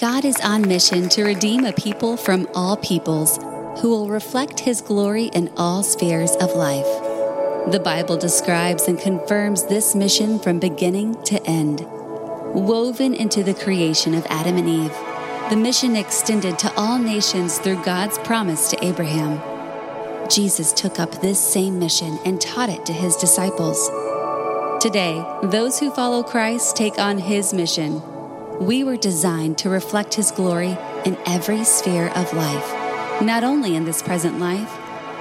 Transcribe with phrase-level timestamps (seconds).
[0.00, 3.36] God is on mission to redeem a people from all peoples
[3.82, 6.86] who will reflect his glory in all spheres of life.
[7.70, 11.80] The Bible describes and confirms this mission from beginning to end.
[12.54, 14.96] Woven into the creation of Adam and Eve,
[15.50, 19.38] the mission extended to all nations through God's promise to Abraham.
[20.30, 23.90] Jesus took up this same mission and taught it to his disciples.
[24.80, 28.00] Today, those who follow Christ take on his mission.
[28.60, 33.86] We were designed to reflect his glory in every sphere of life, not only in
[33.86, 34.70] this present life,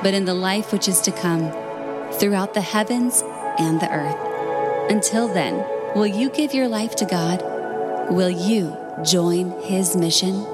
[0.03, 1.49] but in the life which is to come,
[2.19, 3.23] throughout the heavens
[3.57, 4.91] and the earth.
[4.91, 5.55] Until then,
[5.95, 7.41] will you give your life to God?
[8.11, 8.75] Will you
[9.05, 10.45] join his mission?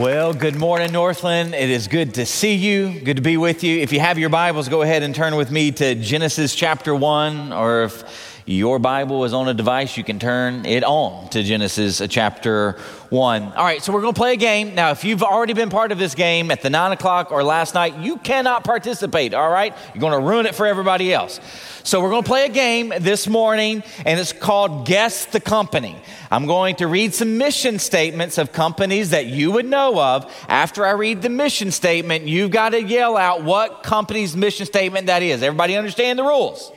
[0.00, 1.54] Well, good morning, Northland.
[1.54, 3.80] It is good to see you, good to be with you.
[3.80, 7.52] If you have your Bibles, go ahead and turn with me to Genesis chapter 1,
[7.52, 12.00] or if your Bible is on a device, you can turn it on to Genesis
[12.00, 12.72] uh, chapter
[13.10, 13.42] 1.
[13.52, 14.74] All right, so we're going to play a game.
[14.74, 17.74] Now, if you've already been part of this game at the 9 o'clock or last
[17.74, 19.74] night, you cannot participate, all right?
[19.94, 21.40] You're going to ruin it for everybody else.
[21.82, 25.96] So, we're going to play a game this morning, and it's called Guess the Company.
[26.30, 30.32] I'm going to read some mission statements of companies that you would know of.
[30.48, 35.06] After I read the mission statement, you've got to yell out what company's mission statement
[35.06, 35.42] that is.
[35.42, 36.72] Everybody understand the rules?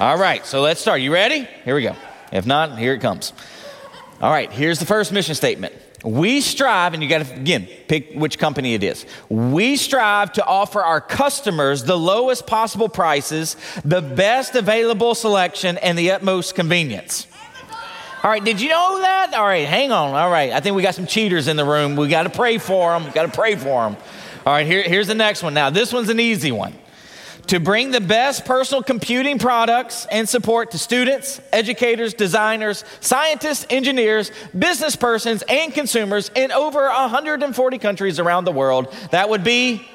[0.00, 1.00] All right, so let's start.
[1.00, 1.46] You ready?
[1.64, 1.94] Here we go.
[2.32, 3.32] If not, here it comes.
[4.20, 5.72] All right, here's the first mission statement.
[6.04, 9.06] We strive, and you got to, again, pick which company it is.
[9.28, 15.96] We strive to offer our customers the lowest possible prices, the best available selection, and
[15.96, 17.28] the utmost convenience.
[18.24, 19.32] All right, did you know that?
[19.34, 20.14] All right, hang on.
[20.14, 21.94] All right, I think we got some cheaters in the room.
[21.94, 23.04] We got to pray for them.
[23.04, 23.96] We Got to pray for them.
[24.44, 25.54] All right, here, here's the next one.
[25.54, 26.74] Now, this one's an easy one
[27.46, 34.30] to bring the best personal computing products and support to students, educators, designers, scientists, engineers,
[34.56, 38.94] business persons, and consumers in over 140 countries around the world.
[39.10, 39.86] That would be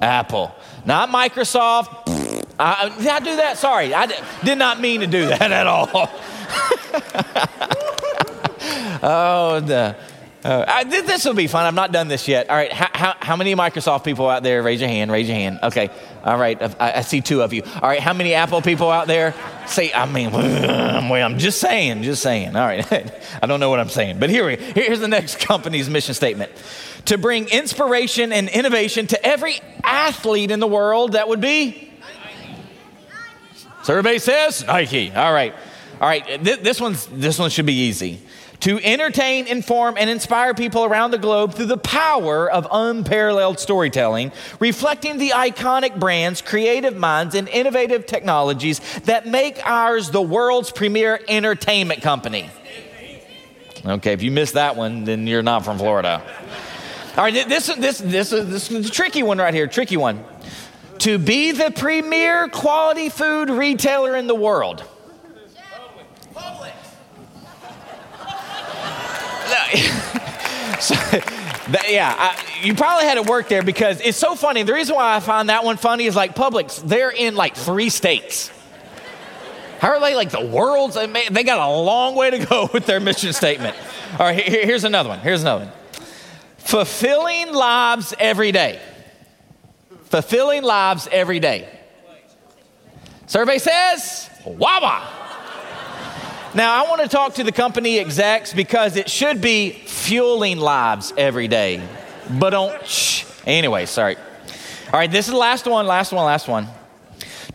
[0.00, 0.54] Apple,
[0.84, 2.08] not Microsoft.
[2.60, 3.56] I, did I do that?
[3.56, 4.06] Sorry, I
[4.44, 5.88] did not mean to do that at all.
[9.02, 9.96] oh, the.
[10.44, 11.66] Uh, I, this will be fun.
[11.66, 12.48] I've not done this yet.
[12.48, 12.72] All right.
[12.72, 14.62] How, how, how, many Microsoft people out there?
[14.62, 15.10] Raise your hand.
[15.10, 15.58] Raise your hand.
[15.64, 15.90] Okay.
[16.22, 16.60] All right.
[16.80, 17.64] I, I, see two of you.
[17.64, 17.98] All right.
[17.98, 19.34] How many Apple people out there?
[19.66, 22.54] Say, I mean, I'm just saying, just saying.
[22.54, 22.86] All right.
[23.42, 24.20] I don't know what I'm saying.
[24.20, 26.52] But here we, here's the next company's mission statement
[27.06, 31.90] to bring inspiration and innovation to every athlete in the world that would be.
[33.82, 35.10] Survey says Nike.
[35.12, 35.52] All right.
[36.00, 36.44] All right.
[36.44, 38.20] This, one's, this one should be easy
[38.60, 44.32] to entertain, inform, and inspire people around the globe through the power of unparalleled storytelling,
[44.58, 51.20] reflecting the iconic brands, creative minds, and innovative technologies that make ours the world's premier
[51.28, 52.50] entertainment company.
[53.84, 56.22] Okay, if you missed that one, then you're not from Florida.
[57.16, 60.24] All right, this, this, this, this is a tricky one right here, tricky one.
[60.98, 64.84] To be the premier quality food retailer in the world.
[70.80, 70.94] so,
[71.68, 74.62] that, yeah, I, you probably had to work there because it's so funny.
[74.62, 77.90] The reason why I find that one funny is like Publix, they're in like three
[77.90, 78.50] states.
[79.78, 80.94] How are they like the world's?
[80.94, 83.76] They got a long way to go with their mission statement.
[84.12, 85.20] All right, here, here's another one.
[85.20, 85.74] Here's another one.
[86.58, 88.80] Fulfilling lives every day.
[90.04, 91.68] Fulfilling lives every day.
[93.26, 95.27] Survey says Wawa.
[96.54, 101.12] Now, I want to talk to the company execs because it should be fueling lives
[101.16, 101.86] every day.
[102.30, 103.24] But don't.
[103.46, 104.16] Anyway, sorry.
[104.92, 106.68] All right, this is the last one, last one, last one.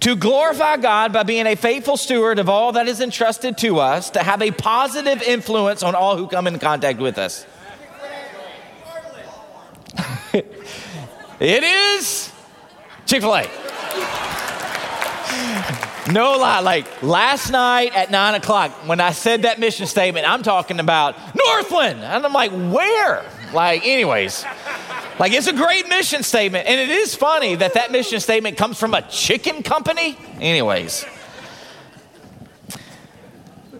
[0.01, 4.09] To glorify God by being a faithful steward of all that is entrusted to us,
[4.11, 7.45] to have a positive influence on all who come in contact with us.
[11.39, 12.33] it is
[13.05, 14.52] Chick fil A.
[16.13, 16.59] No lie.
[16.59, 21.15] Like last night at nine o'clock, when I said that mission statement, I'm talking about
[21.35, 22.01] Northland.
[22.01, 23.25] And I'm like, where?
[23.51, 24.45] Like, anyways,
[25.19, 26.67] like it's a great mission statement.
[26.67, 30.15] And it is funny that that mission statement comes from a chicken company.
[30.39, 31.03] Anyways,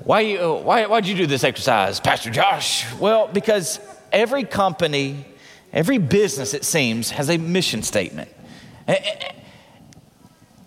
[0.03, 2.91] why, you, uh, why, why'd you do this exercise, Pastor Josh?
[2.95, 3.79] Well, because
[4.11, 5.27] every company,
[5.71, 8.31] every business, it seems, has a mission statement.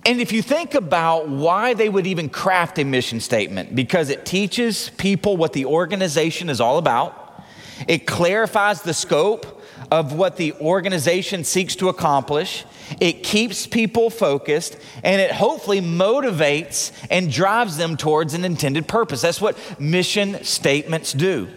[0.06, 4.24] And if you think about why they would even craft a mission statement, because it
[4.24, 7.44] teaches people what the organization is all about,
[7.88, 9.60] it clarifies the scope
[9.90, 12.64] of what the organization seeks to accomplish.
[13.00, 19.22] It keeps people focused and it hopefully motivates and drives them towards an intended purpose.
[19.22, 21.48] That's what mission statements do.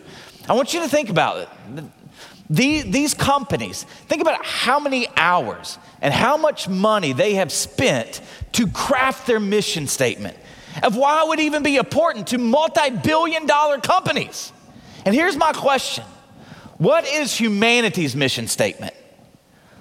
[0.49, 1.83] I want you to think about it.
[2.49, 8.21] These, companies, think about how many hours and how much money they have spent
[8.53, 10.35] to craft their mission statement
[10.81, 14.51] of why it would even be important to multi billion dollar companies.
[15.05, 16.05] And here's my question
[16.77, 18.95] What is humanity's mission statement?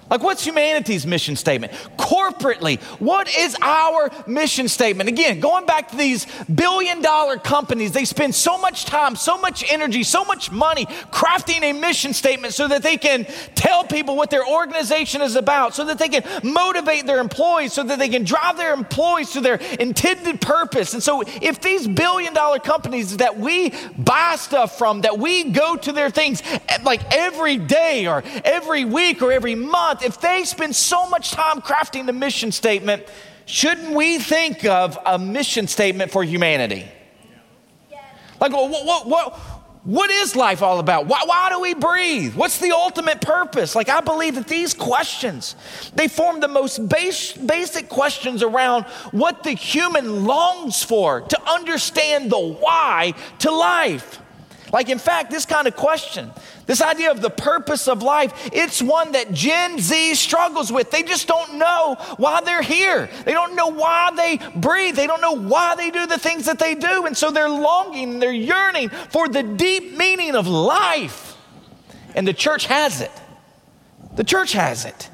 [0.09, 1.73] Like, what's humanity's mission statement?
[1.97, 5.09] Corporately, what is our mission statement?
[5.09, 9.63] Again, going back to these billion dollar companies, they spend so much time, so much
[9.71, 13.25] energy, so much money crafting a mission statement so that they can
[13.55, 17.83] tell people what their organization is about, so that they can motivate their employees, so
[17.83, 20.93] that they can drive their employees to their intended purpose.
[20.93, 25.75] And so, if these billion dollar companies that we buy stuff from, that we go
[25.75, 30.43] to their things eh, like every day or every week or every month, if they
[30.43, 33.03] spend so much time crafting the mission statement,
[33.45, 36.85] shouldn't we think of a mission statement for humanity?
[38.39, 39.33] Like, what, what, what,
[39.83, 41.07] what is life all about?
[41.07, 42.35] Why, why, do we breathe?
[42.35, 43.75] What's the ultimate purpose?
[43.75, 45.55] Like, I believe that these questions,
[45.95, 52.31] they form the most base, basic questions around what the human longs for to understand
[52.31, 54.19] the why to life.
[54.71, 56.31] Like, in fact, this kind of question,
[56.67, 60.91] this idea of the purpose of life, it's one that Gen Z struggles with.
[60.91, 63.09] They just don't know why they're here.
[63.25, 64.95] They don't know why they breathe.
[64.95, 67.07] They don't know why they do the things that they do.
[67.07, 71.35] And so they're longing, they're yearning for the deep meaning of life.
[72.13, 73.11] And the church has it.
[74.15, 75.09] The church has it.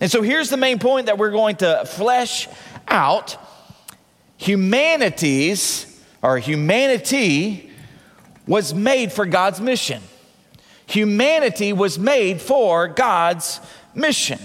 [0.00, 2.46] And so here's the main point that we're going to flesh
[2.86, 3.36] out
[4.36, 7.67] humanity's or humanity
[8.48, 10.02] was made for God's mission.
[10.86, 13.60] Humanity was made for God's
[13.94, 14.40] mission.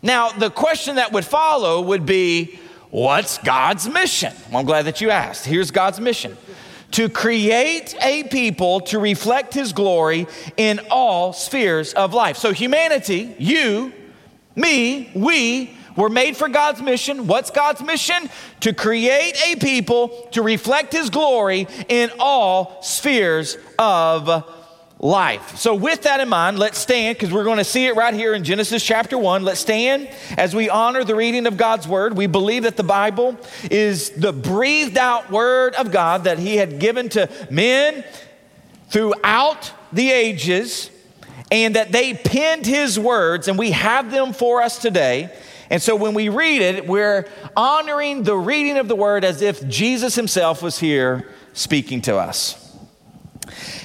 [0.00, 2.58] Now, the question that would follow would be
[2.90, 4.32] what's God's mission?
[4.48, 5.44] Well, I'm glad that you asked.
[5.44, 6.36] Here's God's mission
[6.92, 10.26] to create a people to reflect his glory
[10.56, 12.36] in all spheres of life.
[12.38, 13.92] So, humanity, you,
[14.54, 17.26] me, we, were made for God's mission.
[17.26, 18.30] What's God's mission?
[18.60, 24.48] To create a people to reflect His glory in all spheres of
[25.00, 25.56] life.
[25.56, 28.32] So, with that in mind, let's stand because we're going to see it right here
[28.32, 29.44] in Genesis chapter 1.
[29.44, 32.16] Let's stand as we honor the reading of God's word.
[32.16, 33.36] We believe that the Bible
[33.68, 38.04] is the breathed out word of God that He had given to men
[38.88, 40.90] throughout the ages
[41.50, 45.32] and that they penned His words, and we have them for us today.
[45.70, 47.26] And so when we read it, we're
[47.56, 52.76] honoring the reading of the word as if Jesus himself was here speaking to us.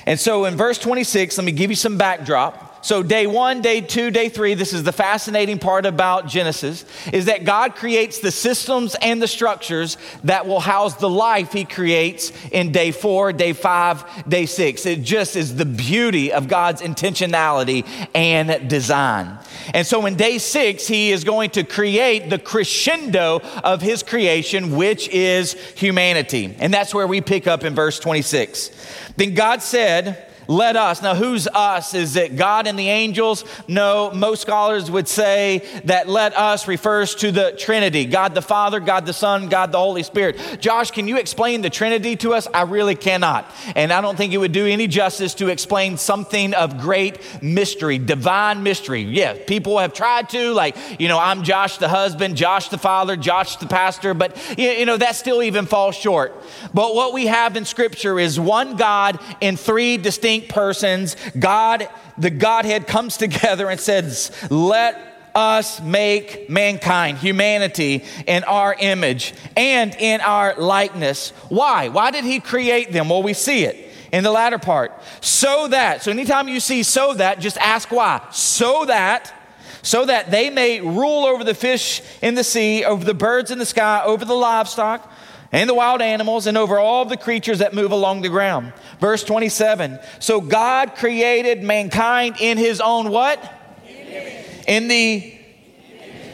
[0.05, 2.62] And so in verse 26, let me give you some backdrop.
[2.83, 6.83] So, day one, day two, day three, this is the fascinating part about Genesis,
[7.13, 9.95] is that God creates the systems and the structures
[10.25, 14.85] that will house the life He creates in day four, day five, day six.
[14.85, 19.39] It just is the beauty of God's intentionality and design.
[19.73, 24.75] And so, in day six, He is going to create the crescendo of His creation,
[24.75, 26.53] which is humanity.
[26.59, 28.71] And that's where we pick up in verse 26.
[29.15, 31.01] Then God said, let us.
[31.01, 31.93] Now, who's us?
[31.93, 33.45] Is it God and the angels?
[33.67, 38.79] No, most scholars would say that let us refers to the Trinity God the Father,
[38.79, 40.37] God the Son, God the Holy Spirit.
[40.59, 42.47] Josh, can you explain the Trinity to us?
[42.53, 43.49] I really cannot.
[43.75, 47.97] And I don't think it would do any justice to explain something of great mystery,
[47.97, 49.01] divine mystery.
[49.01, 53.15] Yeah, people have tried to, like, you know, I'm Josh the husband, Josh the father,
[53.15, 56.33] Josh the pastor, but, you know, that still even falls short.
[56.73, 61.15] But what we have in Scripture is one God in three distinct distinct persons.
[61.37, 61.87] God,
[62.17, 69.95] the Godhead comes together and says, Let us make mankind, humanity, in our image and
[69.95, 71.31] in our likeness.
[71.49, 71.89] Why?
[71.89, 73.09] Why did he create them?
[73.09, 74.91] Well, we see it in the latter part.
[75.21, 78.21] So that, so anytime you see so that, just ask why.
[78.31, 79.33] So that,
[79.81, 83.57] so that they may rule over the fish in the sea, over the birds in
[83.57, 85.11] the sky, over the livestock
[85.53, 88.73] and the wild animals and over all the creatures that move along the ground.
[88.99, 89.99] Verse 27.
[90.19, 93.39] So God created mankind in his own what?
[93.87, 94.45] Image.
[94.67, 95.32] In the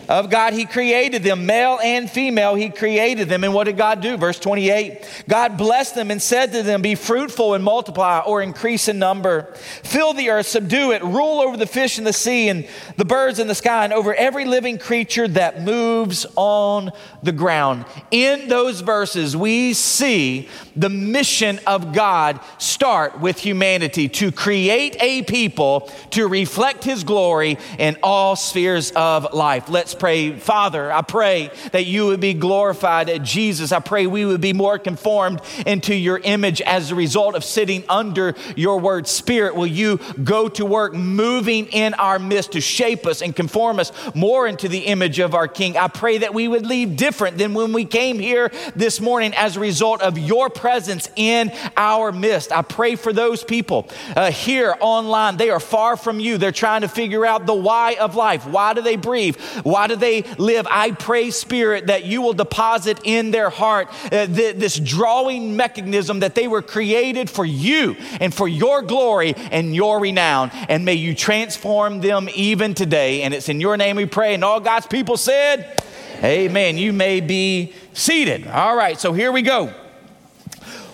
[0.09, 3.43] of God, He created them, male and female, He created them.
[3.43, 4.17] And what did God do?
[4.17, 8.87] Verse 28 God blessed them and said to them, Be fruitful and multiply, or increase
[8.87, 9.53] in number.
[9.83, 13.37] Fill the earth, subdue it, rule over the fish in the sea and the birds
[13.37, 17.85] in the sky, and over every living creature that moves on the ground.
[18.09, 25.21] In those verses, we see the mission of God start with humanity to create a
[25.21, 29.69] people to reflect His glory in all spheres of life.
[29.69, 30.31] Let's pray.
[30.37, 33.71] Father, I pray that you would be glorified at Jesus.
[33.71, 37.83] I pray we would be more conformed into your image as a result of sitting
[37.89, 39.07] under your word.
[39.07, 43.79] Spirit, will you go to work moving in our midst to shape us and conform
[43.79, 45.77] us more into the image of our King?
[45.77, 49.57] I pray that we would leave different than when we came here this morning as
[49.57, 52.51] a result of your presence in our midst.
[52.51, 55.37] I pray for those people uh, here online.
[55.37, 56.37] They are far from you.
[56.37, 58.45] They're trying to figure out the why of life.
[58.47, 59.37] Why do they breathe?
[59.63, 60.67] Why do they live?
[60.69, 66.21] I pray, Spirit, that you will deposit in their heart uh, th- this drawing mechanism
[66.21, 70.49] that they were created for you and for your glory and your renown.
[70.69, 73.23] And may you transform them even today.
[73.23, 74.33] And it's in your name we pray.
[74.33, 75.81] And all God's people said,
[76.23, 76.77] Amen.
[76.77, 78.47] You may be seated.
[78.47, 79.73] All right, so here we go.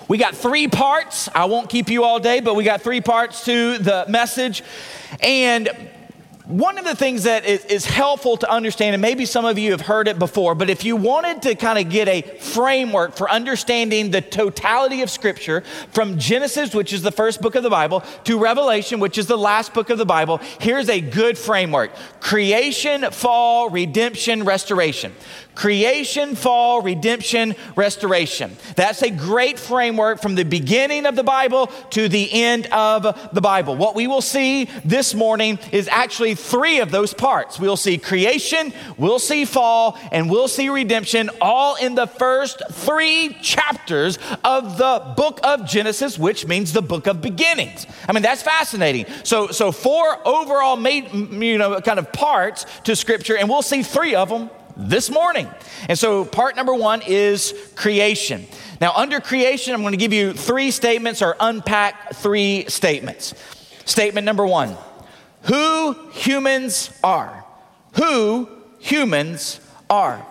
[0.07, 1.29] We got three parts.
[1.33, 4.61] I won't keep you all day, but we got three parts to the message.
[5.19, 5.69] And
[6.47, 9.71] one of the things that is, is, helpful to understand, and maybe some of you
[9.71, 13.29] have heard it before, but if you wanted to kind of get a framework for
[13.29, 15.61] understanding the totality of Scripture
[15.91, 19.37] from Genesis, which is the first book of the Bible, to Revelation, which is the
[19.37, 25.13] last book of the Bible, here's a good framework creation, fall, redemption, restoration.
[25.55, 28.55] Creation, fall, redemption, restoration.
[28.75, 33.41] That's a great framework from the beginning of the Bible to the end of the
[33.41, 33.77] Bible.
[33.77, 37.57] What we will see this morning is actually three of those parts.
[37.57, 43.35] We'll see creation, we'll see fall, and we'll see redemption all in the first three
[43.41, 47.88] chapters of the book of Genesis, which means the book of beginnings.
[48.09, 49.05] I mean, that's fascinating.
[49.24, 53.81] So, so four overall made, you know, kind of parts to scripture, and we'll see
[53.81, 55.48] three of them this morning.
[55.88, 58.48] And so, part number one is creation.
[58.82, 63.34] Now, under creation, I'm going to give you three statements or unpack three statements.
[63.86, 64.75] Statement number one
[65.44, 67.46] who humans are.
[67.94, 70.25] Who humans are.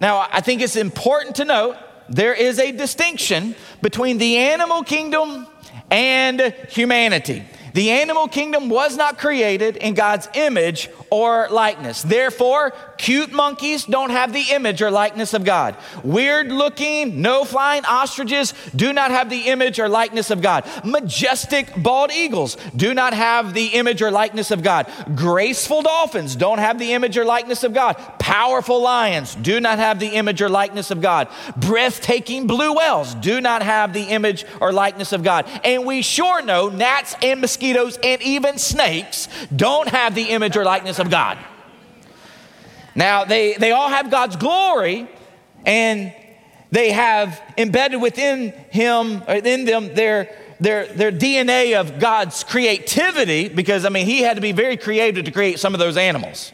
[0.00, 1.76] Now, I think it's important to note
[2.08, 5.46] there is a distinction between the animal kingdom
[5.90, 7.44] and humanity.
[7.74, 12.02] The animal kingdom was not created in God's image or likeness.
[12.02, 15.76] Therefore, cute monkeys don't have the image or likeness of God.
[16.02, 20.68] Weird looking, no flying ostriches do not have the image or likeness of God.
[20.84, 24.90] Majestic bald eagles do not have the image or likeness of God.
[25.14, 27.94] Graceful dolphins don't have the image or likeness of God.
[28.18, 31.28] Powerful lions do not have the image or likeness of God.
[31.56, 35.46] Breathtaking blue whales do not have the image or likeness of God.
[35.64, 40.64] And we sure know gnats and mosquitoes and even snakes don't have the image or
[40.64, 41.38] likeness of God.
[42.94, 45.08] Now, they, they all have God's glory,
[45.64, 46.12] and
[46.70, 53.84] they have embedded within him, in them, their, their, their DNA of God's creativity, because,
[53.84, 56.52] I mean, he had to be very creative to create some of those animals.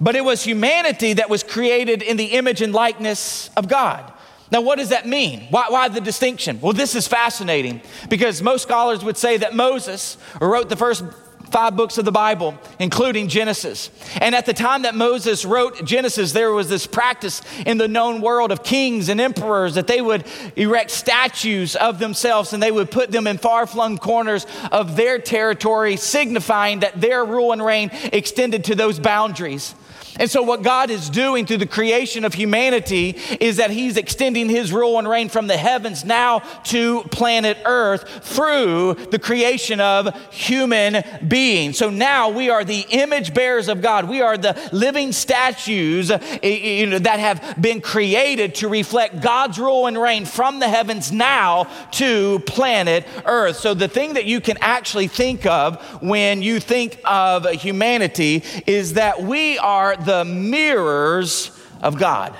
[0.00, 4.12] But it was humanity that was created in the image and likeness of God.
[4.52, 5.46] Now, what does that mean?
[5.48, 6.60] Why, why, the distinction?
[6.60, 7.80] Well, this is fascinating
[8.10, 11.04] because most scholars would say that Moses wrote the first
[11.50, 13.90] five books of the Bible, including Genesis.
[14.20, 18.20] And at the time that Moses wrote Genesis, there was this practice in the known
[18.20, 22.90] world of kings and emperors that they would erect statues of themselves and they would
[22.90, 27.90] put them in far flung corners of their territory, signifying that their rule and reign
[28.12, 29.74] extended to those boundaries.
[30.18, 34.48] And so, what God is doing through the creation of humanity is that He's extending
[34.48, 40.14] His rule and reign from the heavens now to planet Earth through the creation of
[40.32, 41.78] human beings.
[41.78, 44.06] So now we are the image bearers of God.
[44.08, 49.86] We are the living statues eh, eh, that have been created to reflect God's rule
[49.86, 53.56] and reign from the heavens now to planet Earth.
[53.56, 58.94] So, the thing that you can actually think of when you think of humanity is
[58.94, 62.36] that we are the mirrors of God.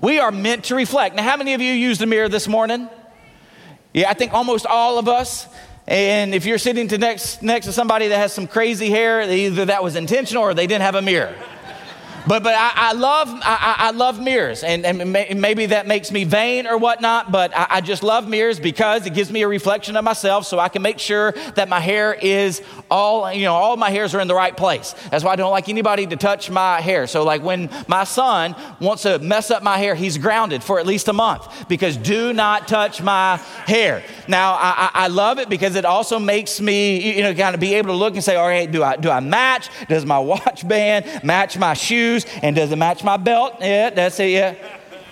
[0.00, 1.16] We are meant to reflect.
[1.16, 2.88] Now, how many of you used a mirror this morning?
[3.92, 5.46] Yeah, I think almost all of us.
[5.86, 9.64] And if you're sitting to next, next to somebody that has some crazy hair, either
[9.64, 11.34] that was intentional or they didn't have a mirror.
[12.26, 16.24] But, but I, I love, I, I, love mirrors, and, and maybe that makes me
[16.24, 19.96] vain or whatnot, but I, I just love mirrors because it gives me a reflection
[19.96, 23.76] of myself so I can make sure that my hair is all, you know, all
[23.76, 24.94] my hairs are in the right place.
[25.10, 27.06] That's why I don't like anybody to touch my hair.
[27.06, 30.86] So, like when my son wants to mess up my hair, he's grounded for at
[30.86, 34.02] least a month because do not touch my hair.
[34.26, 37.74] Now, I, I love it because it also makes me, you know, kind of be
[37.74, 39.70] able to look and say, all right, do I, do I match?
[39.88, 42.07] Does my watch band match my shoes?
[42.42, 43.56] And does it match my belt?
[43.60, 44.54] Yeah, that's it, yeah.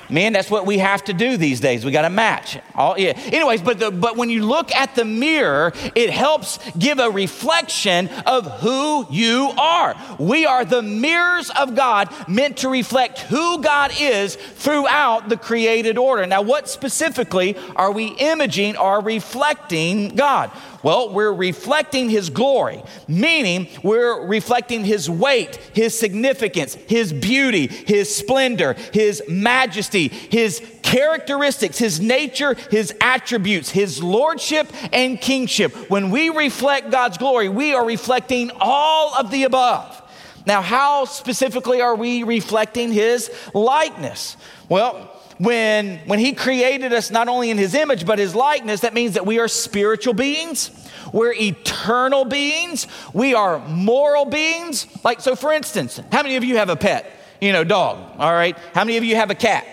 [0.08, 1.84] Man, that's what we have to do these days.
[1.84, 2.58] We got to match.
[2.74, 3.18] All, yeah.
[3.32, 8.08] Anyways, but, the, but when you look at the mirror, it helps give a reflection
[8.24, 9.96] of who you are.
[10.18, 15.98] We are the mirrors of God meant to reflect who God is throughout the created
[15.98, 16.24] order.
[16.24, 20.52] Now, what specifically are we imaging or reflecting God?
[20.86, 28.14] Well, we're reflecting His glory, meaning we're reflecting His weight, His significance, His beauty, His
[28.14, 35.74] splendor, His majesty, His characteristics, His nature, His attributes, His lordship and kingship.
[35.90, 40.00] When we reflect God's glory, we are reflecting all of the above.
[40.46, 44.36] Now, how specifically are we reflecting His likeness?
[44.68, 48.94] Well, when, when he created us not only in his image, but his likeness, that
[48.94, 50.70] means that we are spiritual beings.
[51.12, 52.86] We're eternal beings.
[53.12, 54.86] We are moral beings.
[55.04, 57.10] Like, so for instance, how many of you have a pet?
[57.40, 58.56] You know, dog, all right?
[58.74, 59.66] How many of you have a cat?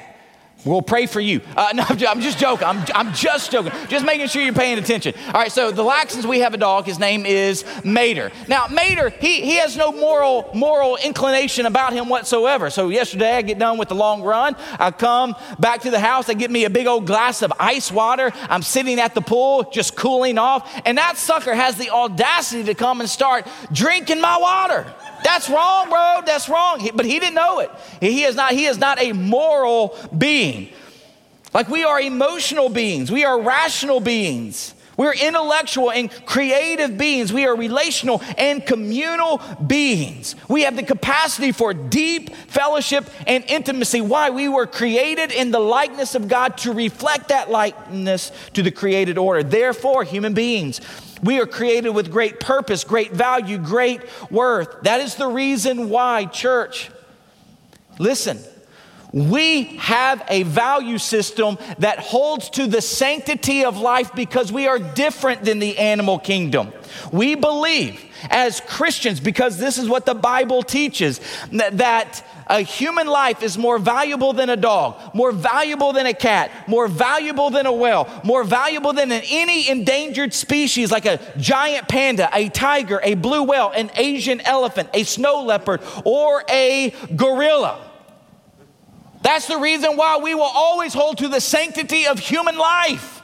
[0.66, 1.42] We'll pray for you.
[1.58, 2.68] Uh, no, I'm just joking.
[2.68, 3.72] I'm, I'm just joking.
[3.90, 5.14] Just making sure you're paying attention.
[5.28, 6.86] All right, so the Laxtons, we have a dog.
[6.86, 8.32] His name is Mater.
[8.48, 12.70] Now, Mater, he, he has no moral, moral inclination about him whatsoever.
[12.70, 14.56] So yesterday, I get done with the long run.
[14.80, 16.28] I come back to the house.
[16.28, 18.32] They get me a big old glass of ice water.
[18.50, 20.70] I'm sitting at the pool, just cooling off.
[20.86, 24.94] And that sucker has the audacity to come and start drinking my water.
[25.24, 26.22] That's wrong, bro.
[26.26, 26.90] That's wrong.
[26.94, 27.72] But he didn't know it.
[28.00, 30.70] He is not, he is not a moral being.
[31.54, 34.74] Like we are emotional beings, we are rational beings.
[34.96, 37.34] We're intellectual and creative beings.
[37.34, 40.36] We are relational and communal beings.
[40.48, 44.02] We have the capacity for deep fellowship and intimacy.
[44.02, 44.30] Why?
[44.30, 49.18] We were created in the likeness of God to reflect that likeness to the created
[49.18, 49.42] order.
[49.42, 50.80] Therefore, human beings,
[51.24, 54.82] we are created with great purpose, great value, great worth.
[54.84, 56.92] That is the reason why, church,
[57.98, 58.40] listen,
[59.14, 64.80] we have a value system that holds to the sanctity of life because we are
[64.80, 66.74] different than the animal kingdom.
[67.12, 73.44] We believe as Christians, because this is what the Bible teaches, that a human life
[73.44, 77.74] is more valuable than a dog, more valuable than a cat, more valuable than a
[77.74, 83.44] whale, more valuable than any endangered species like a giant panda, a tiger, a blue
[83.44, 87.93] whale, an Asian elephant, a snow leopard, or a gorilla.
[89.24, 93.22] That's the reason why we will always hold to the sanctity of human life.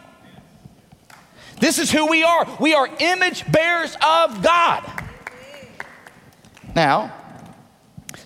[1.59, 2.47] This is who we are.
[2.59, 4.89] We are image bearers of God.
[6.73, 7.13] Now,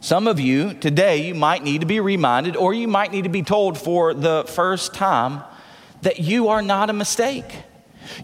[0.02, 3.30] some of you today, you might need to be reminded, or you might need to
[3.30, 5.42] be told for the first time
[6.04, 7.64] that you are not a mistake.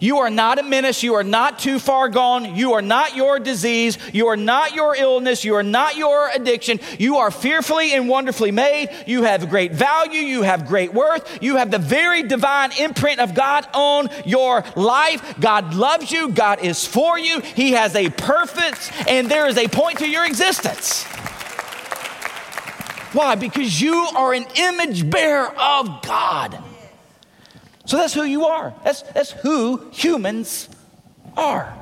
[0.00, 1.02] You are not a menace.
[1.02, 2.56] You are not too far gone.
[2.56, 3.98] You are not your disease.
[4.12, 5.44] You are not your illness.
[5.44, 6.80] You are not your addiction.
[6.98, 8.90] You are fearfully and wonderfully made.
[9.06, 10.20] You have great value.
[10.20, 11.42] You have great worth.
[11.42, 15.38] You have the very divine imprint of God on your life.
[15.40, 16.30] God loves you.
[16.30, 17.40] God is for you.
[17.40, 21.04] He has a purpose, and there is a point to your existence.
[23.12, 23.34] Why?
[23.34, 26.62] Because you are an image bearer of God.
[27.90, 28.72] So that's who you are.
[28.84, 30.68] That's, that's who humans
[31.36, 31.76] are.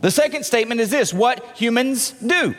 [0.00, 2.56] The second statement is this what humans do.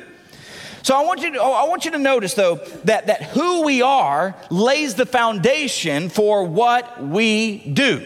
[0.84, 3.82] So I want you to, I want you to notice though that, that who we
[3.82, 8.06] are lays the foundation for what we do.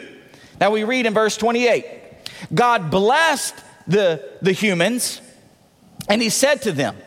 [0.60, 1.86] Now we read in verse 28
[2.52, 3.54] God blessed
[3.86, 5.22] the, the humans
[6.10, 6.98] and he said to them,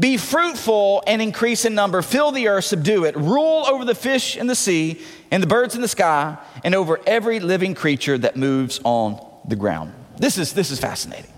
[0.00, 4.36] Be fruitful and increase in number, fill the earth, subdue it, rule over the fish
[4.36, 8.36] in the sea and the birds in the sky, and over every living creature that
[8.36, 9.92] moves on the ground.
[10.16, 11.30] This is, this is fascinating.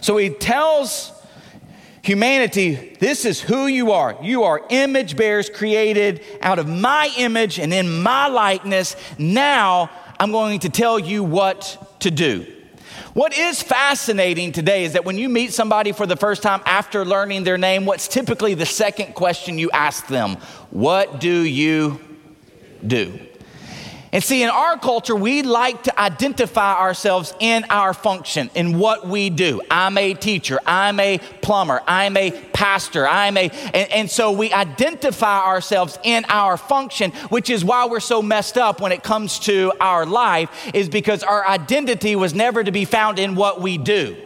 [0.00, 1.12] So he tells
[2.02, 4.16] humanity, this is who you are.
[4.22, 8.96] You are image bearers created out of my image and in my likeness.
[9.18, 12.46] Now I'm going to tell you what to do.
[13.14, 17.04] What is fascinating today is that when you meet somebody for the first time after
[17.04, 20.36] learning their name, what's typically the second question you ask them?
[20.70, 22.00] What do you
[22.86, 23.18] do.
[24.14, 29.08] And see, in our culture, we like to identify ourselves in our function, in what
[29.08, 29.60] we do.
[29.68, 34.52] I'm a teacher, I'm a plumber, I'm a pastor, I'm a, and, and, so we
[34.52, 39.40] identify ourselves in our function, which is why we're so messed up when it comes
[39.40, 43.78] to our life, is because our identity was never to be found in what we
[43.78, 44.16] do.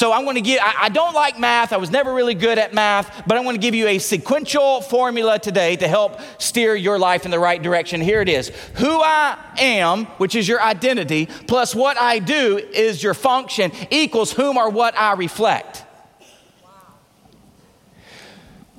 [0.00, 1.74] So I'm going to give, I, I, don't like math.
[1.74, 4.80] I was never really good at math, but I'm going to give you a sequential
[4.80, 8.00] formula today to help steer your life in the right direction.
[8.00, 13.02] Here it is Who I am, which is your identity, plus what I do is
[13.02, 15.84] your function, equals whom or what I reflect.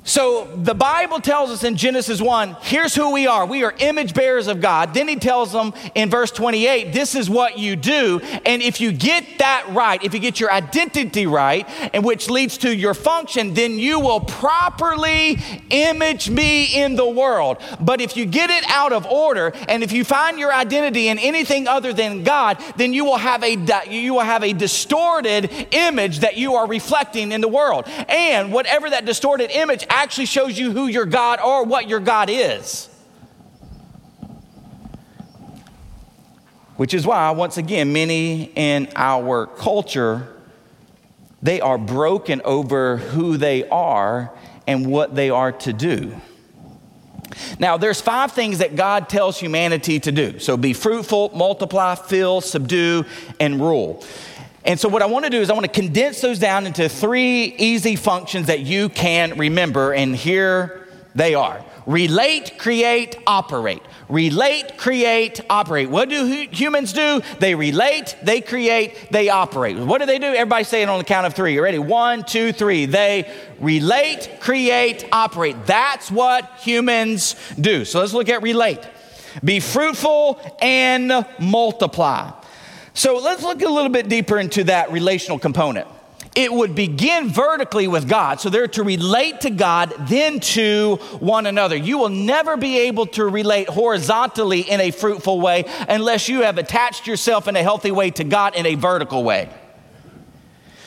[0.03, 3.45] So the Bible tells us in Genesis 1, here's who we are.
[3.45, 4.95] We are image bearers of God.
[4.95, 8.19] Then he tells them in verse 28, this is what you do.
[8.43, 12.57] And if you get that right, if you get your identity right, and which leads
[12.59, 15.37] to your function, then you will properly
[15.69, 17.57] image me in the world.
[17.79, 21.19] But if you get it out of order, and if you find your identity in
[21.19, 23.51] anything other than God, then you will have a
[23.87, 27.85] you will have a distorted image that you are reflecting in the world.
[28.09, 32.30] And whatever that distorted image actually shows you who your God or what your God
[32.30, 32.88] is.
[36.77, 40.27] Which is why, once again, many in our culture,
[41.41, 44.34] they are broken over who they are
[44.65, 46.15] and what they are to do.
[47.60, 50.39] Now, there's five things that God tells humanity to do.
[50.39, 53.06] So be fruitful, multiply, fill, subdue,
[53.39, 54.04] and rule.
[54.63, 56.88] And so, what I want to do is, I want to condense those down into
[56.88, 59.93] three easy functions that you can remember.
[59.93, 63.82] And here they are relate, create, operate.
[64.10, 65.89] Relate, create, operate.
[65.89, 67.21] What do humans do?
[67.39, 69.78] They relate, they create, they operate.
[69.78, 70.28] What do they do?
[70.28, 71.54] Everybody say it on the count of three.
[71.54, 71.80] You ready?
[71.80, 72.86] One, two, three.
[72.86, 75.65] They relate, create, operate.
[75.65, 77.86] That's what humans do.
[77.86, 78.82] So let's look at relate.
[79.43, 82.32] Be fruitful and multiply.
[82.93, 85.88] So let's look a little bit deeper into that relational component.
[86.34, 88.39] It would begin vertically with God.
[88.39, 91.75] So they're to relate to God, then to one another.
[91.75, 96.58] You will never be able to relate horizontally in a fruitful way unless you have
[96.58, 99.49] attached yourself in a healthy way to God in a vertical way.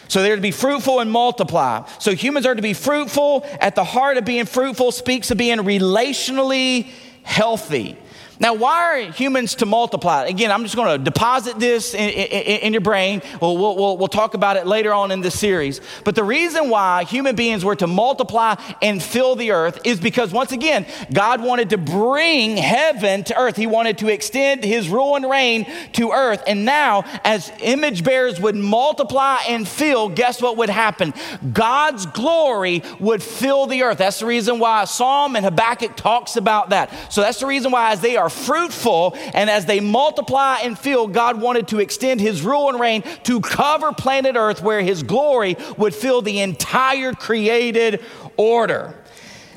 [0.09, 1.87] So they're to be fruitful and multiply.
[1.99, 3.47] So humans are to be fruitful.
[3.61, 6.90] At the heart of being fruitful speaks of being relationally
[7.23, 7.99] healthy.
[8.40, 10.25] Now, why are humans to multiply?
[10.25, 13.23] Again, I'm just going to deposit this in, in, in your brain.
[13.40, 15.81] We'll, we'll, we'll, talk about it later on in this series.
[16.05, 20.33] But the reason why human beings were to multiply and fill the earth is because,
[20.33, 23.57] once again, God wanted to bring heaven to earth.
[23.57, 26.42] He wanted to extend his rule and reign to earth.
[26.47, 31.12] And now, as image bearers would multiply and fill, guess what would happen?
[31.53, 33.99] God's glory would fill the earth.
[33.99, 37.12] That's the reason why Psalm and Habakkuk talks about that.
[37.12, 41.07] So that's the reason why, as they are fruitful, and as they multiply and fill,
[41.07, 45.57] God wanted to extend his rule and reign to cover planet Earth where his glory
[45.77, 48.03] would fill the entire created
[48.39, 48.95] order.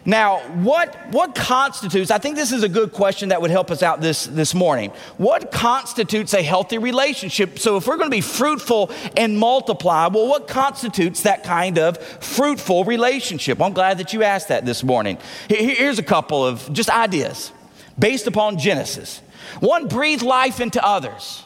[0.03, 3.83] Now, what, what constitutes, I think this is a good question that would help us
[3.83, 4.91] out this, this morning.
[5.17, 7.59] What constitutes a healthy relationship?
[7.59, 11.97] So, if we're going to be fruitful and multiply, well, what constitutes that kind of
[11.97, 13.61] fruitful relationship?
[13.61, 15.17] I'm glad that you asked that this morning.
[15.49, 17.51] Here's a couple of just ideas
[17.97, 19.21] based upon Genesis.
[19.59, 21.43] One breathed life into others.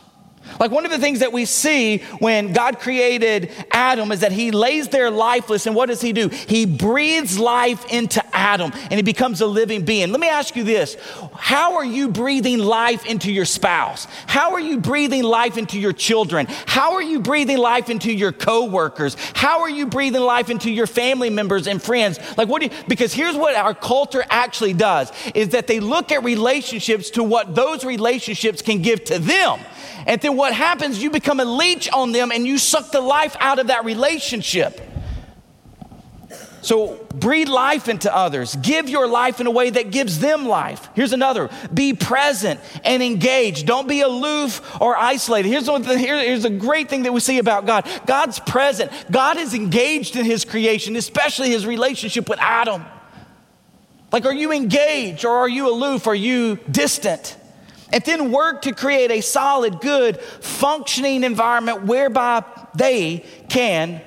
[0.60, 4.52] Like one of the things that we see when God created Adam is that he
[4.52, 6.30] lays there lifeless, and what does he do?
[6.30, 10.12] He breathes life into Adam and he becomes a living being.
[10.12, 10.98] Let me ask you this
[11.36, 14.08] How are you breathing life into your spouse?
[14.28, 16.48] How are you breathing life into your children?
[16.66, 19.16] How are you breathing life into your coworkers?
[19.34, 22.20] How are you breathing life into your family members and friends?
[22.38, 26.12] Like what do you, because here's what our culture actually does is that they look
[26.12, 29.60] at relationships to what those relationships can give to them.
[30.08, 33.36] And then what happens, you become a leech on them and you suck the life
[33.40, 34.80] out of that relationship.
[36.62, 38.56] So breathe life into others.
[38.56, 40.90] Give your life in a way that gives them life.
[40.96, 43.66] Here's another be present and engaged.
[43.66, 45.50] Don't be aloof or isolated.
[45.50, 49.54] Here's, the, here's a great thing that we see about God God's present, God is
[49.54, 52.86] engaged in his creation, especially his relationship with Adam.
[54.12, 56.06] Like, are you engaged or are you aloof?
[56.06, 57.38] Are you distant?
[57.92, 62.44] And then work to create a solid, good, functioning environment whereby
[62.76, 64.02] they can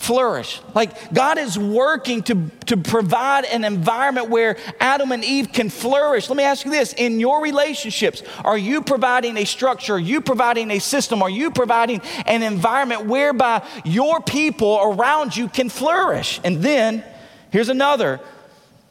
[0.00, 0.62] flourish.
[0.74, 6.30] Like God is working to, to provide an environment where Adam and Eve can flourish.
[6.30, 9.94] Let me ask you this in your relationships, are you providing a structure?
[9.94, 11.22] Are you providing a system?
[11.22, 16.40] Are you providing an environment whereby your people around you can flourish?
[16.44, 17.04] And then
[17.50, 18.20] here's another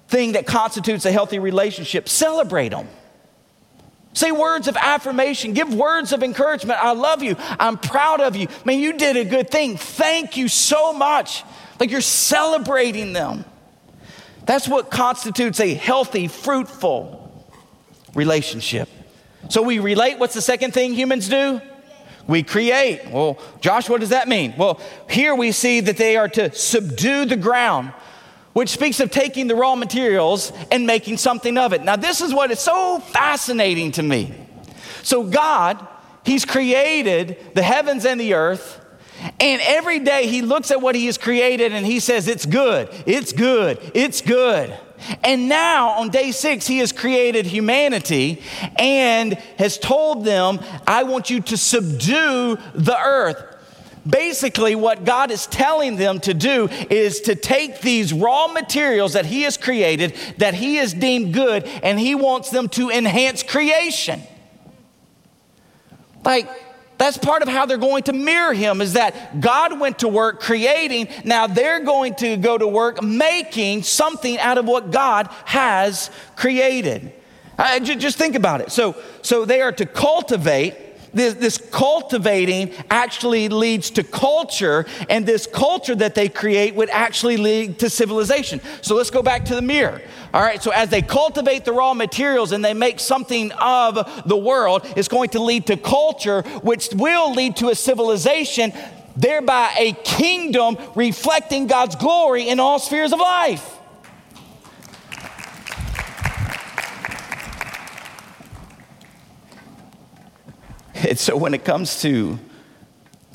[0.09, 2.87] thing that constitutes a healthy relationship celebrate them.
[4.19, 5.53] Say words of affirmation.
[5.53, 6.77] Give words of encouragement.
[6.83, 7.37] I love you.
[7.57, 8.49] I'm proud of you.
[8.65, 9.77] Man, you did a good thing.
[9.77, 11.45] Thank you so much.
[11.79, 13.45] Like you're celebrating them.
[14.45, 17.47] That's what constitutes a healthy, fruitful
[18.13, 18.89] relationship.
[19.47, 20.19] So we relate.
[20.19, 21.61] What's the second thing humans do?
[22.27, 23.09] We create.
[23.09, 24.53] Well, Josh, what does that mean?
[24.57, 27.93] Well, here we see that they are to subdue the ground,
[28.53, 31.83] which speaks of taking the raw materials and making something of it.
[31.83, 34.33] Now, this is what is so fascinating to me.
[35.03, 35.87] So, God,
[36.29, 38.79] He's created the heavens and the earth.
[39.39, 42.87] And every day he looks at what he has created and he says, It's good,
[43.05, 44.71] it's good, it's good.
[45.23, 48.43] And now on day six, he has created humanity
[48.77, 53.57] and has told them, I want you to subdue the earth.
[54.07, 59.25] Basically, what God is telling them to do is to take these raw materials that
[59.25, 64.21] He has created, that He has deemed good, and He wants them to enhance creation.
[66.23, 66.49] Like,
[66.99, 70.41] that's part of how they're going to mirror him is that God went to work
[70.41, 71.07] creating.
[71.23, 77.13] Now they're going to go to work making something out of what God has created.
[77.57, 78.71] Uh, just think about it.
[78.73, 80.75] So, so they are to cultivate
[81.13, 87.37] this, this, cultivating actually leads to culture, and this culture that they create would actually
[87.37, 88.61] lead to civilization.
[88.81, 90.01] So let's go back to the mirror.
[90.33, 94.37] All right, so as they cultivate the raw materials and they make something of the
[94.37, 98.71] world, it's going to lead to culture, which will lead to a civilization,
[99.15, 103.78] thereby a kingdom reflecting God's glory in all spheres of life.
[111.07, 112.37] And so when it comes to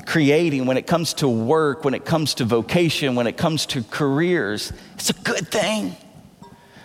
[0.07, 3.83] creating, when it comes to work, when it comes to vocation, when it comes to
[3.83, 5.96] careers, it's a good thing.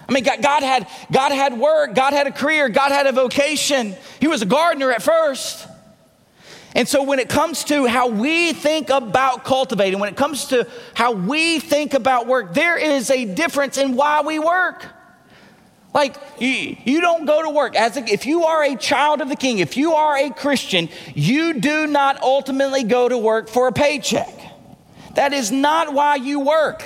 [0.07, 3.95] I mean, God, had, God had work, God had a career, God had a vocation.
[4.19, 5.67] He was a gardener at first.
[6.75, 10.67] And so, when it comes to how we think about cultivating, when it comes to
[10.93, 14.85] how we think about work, there is a difference in why we work.
[15.93, 17.75] Like, you, you don't go to work.
[17.75, 20.87] As a, if you are a child of the king, if you are a Christian,
[21.15, 24.33] you do not ultimately go to work for a paycheck.
[25.15, 26.83] That is not why you work.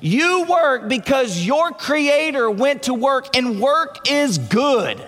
[0.00, 5.00] You work because your creator went to work, and work is good.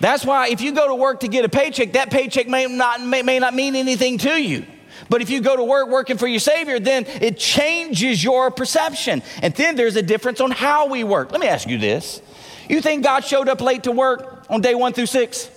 [0.00, 3.00] That's why if you go to work to get a paycheck, that paycheck may not,
[3.00, 4.66] may, may not mean anything to you.
[5.08, 9.22] But if you go to work working for your Savior, then it changes your perception.
[9.42, 11.32] And then there's a difference on how we work.
[11.32, 12.22] Let me ask you this
[12.68, 15.50] You think God showed up late to work on day one through six?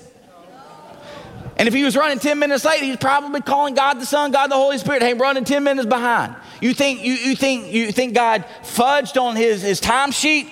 [1.57, 4.51] And if he was running 10 minutes late, he's probably calling God the Son, God
[4.51, 6.35] the Holy Spirit, hey, running 10 minutes behind.
[6.59, 10.47] You think, you, you think, you think God fudged on his, his time sheet?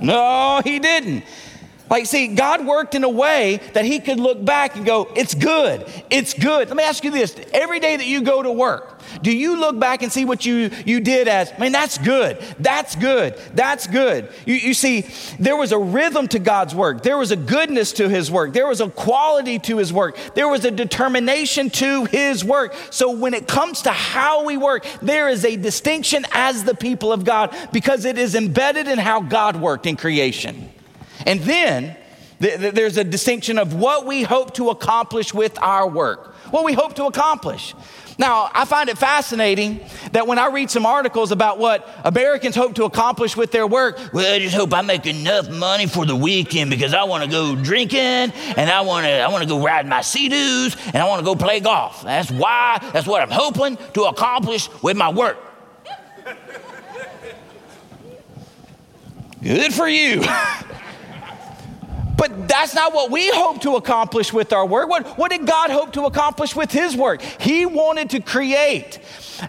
[0.00, 1.22] No, he didn't.
[1.92, 5.34] Like, see, God worked in a way that He could look back and go, It's
[5.34, 5.84] good.
[6.08, 6.68] It's good.
[6.68, 9.78] Let me ask you this every day that you go to work, do you look
[9.78, 12.38] back and see what you, you did as, man, that's good.
[12.58, 13.36] That's good.
[13.52, 14.30] That's good.
[14.46, 15.02] You, you see,
[15.38, 18.66] there was a rhythm to God's work, there was a goodness to His work, there
[18.66, 22.74] was a quality to His work, there was a determination to His work.
[22.88, 27.12] So when it comes to how we work, there is a distinction as the people
[27.12, 30.70] of God because it is embedded in how God worked in creation.
[31.26, 31.96] And then
[32.40, 36.34] th- th- there's a distinction of what we hope to accomplish with our work.
[36.50, 37.74] What we hope to accomplish.
[38.18, 39.80] Now, I find it fascinating
[40.12, 43.98] that when I read some articles about what Americans hope to accomplish with their work,
[44.12, 47.30] well, I just hope I make enough money for the weekend because I want to
[47.30, 51.08] go drinking and I want to I want to go ride my Sea-Doos and I
[51.08, 52.02] want to go play golf.
[52.02, 55.38] That's why that's what I'm hoping to accomplish with my work.
[59.42, 60.22] Good for you.
[62.22, 64.88] But that's not what we hope to accomplish with our work.
[64.88, 67.20] What, what did God hope to accomplish with his work?
[67.20, 69.00] He wanted to create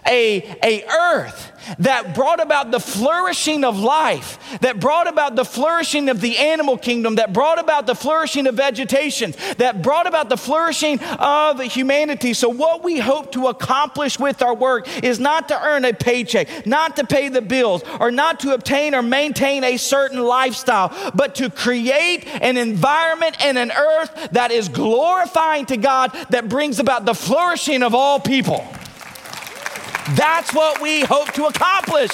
[0.08, 6.08] a, a earth that brought about the flourishing of life, that brought about the flourishing
[6.08, 10.36] of the animal kingdom, that brought about the flourishing of vegetation, that brought about the
[10.36, 12.34] flourishing of humanity.
[12.34, 16.66] So, what we hope to accomplish with our work is not to earn a paycheck,
[16.66, 21.34] not to pay the bills, or not to obtain or maintain a certain lifestyle, but
[21.36, 27.04] to create an environment and an earth that is glorifying to God, that brings about
[27.04, 28.64] the flourishing of all people.
[30.10, 32.12] That's what we hope to accomplish.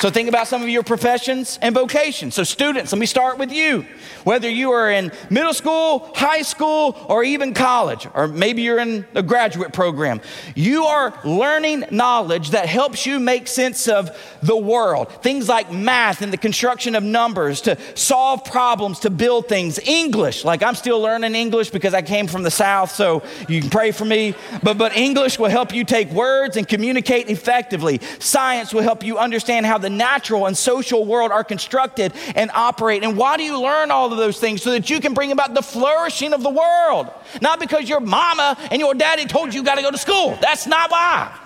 [0.00, 2.34] So think about some of your professions and vocations.
[2.34, 3.84] So, students, let me start with you.
[4.24, 9.06] Whether you are in middle school, high school, or even college, or maybe you're in
[9.14, 10.20] a graduate program,
[10.54, 15.10] you are learning knowledge that helps you make sense of the world.
[15.22, 19.78] Things like math and the construction of numbers, to solve problems, to build things.
[19.80, 23.70] English, like I'm still learning English because I came from the South, so you can
[23.70, 24.34] pray for me.
[24.62, 28.00] But, but English will help you take words and communicate effectively.
[28.18, 33.02] Science will help you understand how the natural and social world are constructed and operate.
[33.02, 34.62] And why do you learn all of those things?
[34.62, 37.10] So that you can bring about the flourishing of the world.
[37.42, 40.38] Not because your mama and your daddy told you you got to go to school.
[40.40, 41.36] That's not why.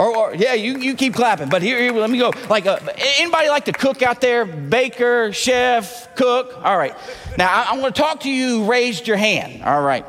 [0.00, 1.50] Or, or, yeah, you, you keep clapping.
[1.50, 2.32] But here, here let me go.
[2.48, 2.78] Like, uh,
[3.18, 4.46] anybody like to cook out there?
[4.46, 6.58] Baker, chef, cook.
[6.64, 6.94] All right.
[7.36, 8.64] Now I, I'm going to talk to you.
[8.64, 9.62] Raised your hand.
[9.62, 10.06] All right.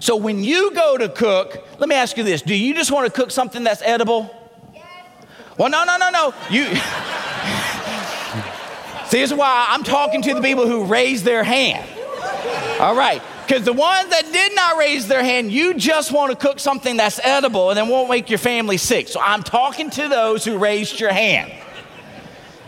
[0.00, 3.06] So when you go to cook, let me ask you this: Do you just want
[3.06, 4.34] to cook something that's edible?
[4.74, 4.84] Yes.
[5.56, 6.34] Well, no, no, no, no.
[6.50, 6.66] You.
[9.12, 11.86] See, this is why I'm talking to the people who raised their hand.
[12.80, 13.20] All right.
[13.46, 16.96] Because the ones that did not raise their hand, you just want to cook something
[16.96, 19.08] that's edible and then won't make your family sick.
[19.08, 21.52] So I'm talking to those who raised your hand.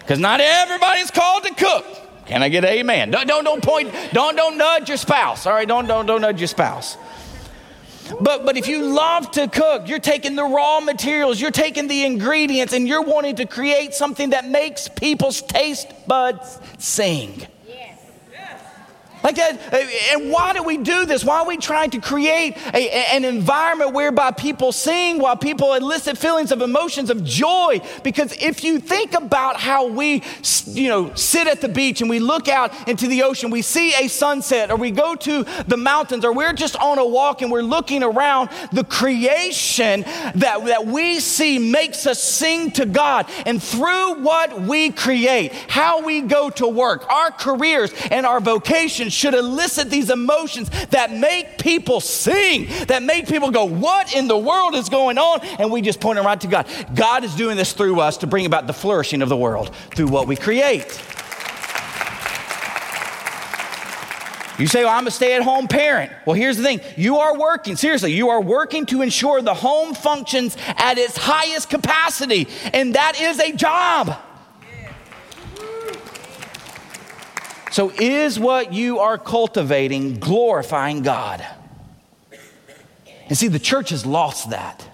[0.01, 1.87] Because not everybody's called to cook.
[2.27, 3.11] Can I get amen?
[3.11, 5.47] Don't, don't, don't point, don't, don't nudge your spouse.
[5.47, 6.99] All right, don't, don't, don't nudge your spouse.
[8.21, 12.05] But, but if you love to cook, you're taking the raw materials, you're taking the
[12.05, 17.47] ingredients, and you're wanting to create something that makes people's taste buds sing.
[19.25, 19.59] Like that,
[20.13, 21.25] and why do we do this?
[21.25, 26.19] Why are we trying to create a, an environment whereby people sing, while people elicit
[26.19, 27.81] feelings of emotions of joy?
[28.03, 30.23] Because if you think about how we,
[30.67, 33.95] you know, sit at the beach and we look out into the ocean, we see
[33.95, 37.51] a sunset, or we go to the mountains, or we're just on a walk and
[37.51, 43.27] we're looking around, the creation that, that we see makes us sing to God.
[43.47, 49.14] And through what we create, how we go to work, our careers and our vocations
[49.15, 54.39] should elicit these emotions that make people sing, that make people go, What in the
[54.39, 55.41] world is going on?
[55.59, 56.67] And we just point them right to God.
[56.95, 60.09] God is doing this through us to bring about the flourishing of the world through
[60.09, 61.01] what we create.
[64.59, 66.13] You say, well, I'm a stay at home parent.
[66.27, 69.95] Well, here's the thing you are working, seriously, you are working to ensure the home
[69.95, 74.17] functions at its highest capacity, and that is a job.
[77.75, 81.45] So, is what you are cultivating glorifying God?
[83.27, 84.89] And see, the church has lost that.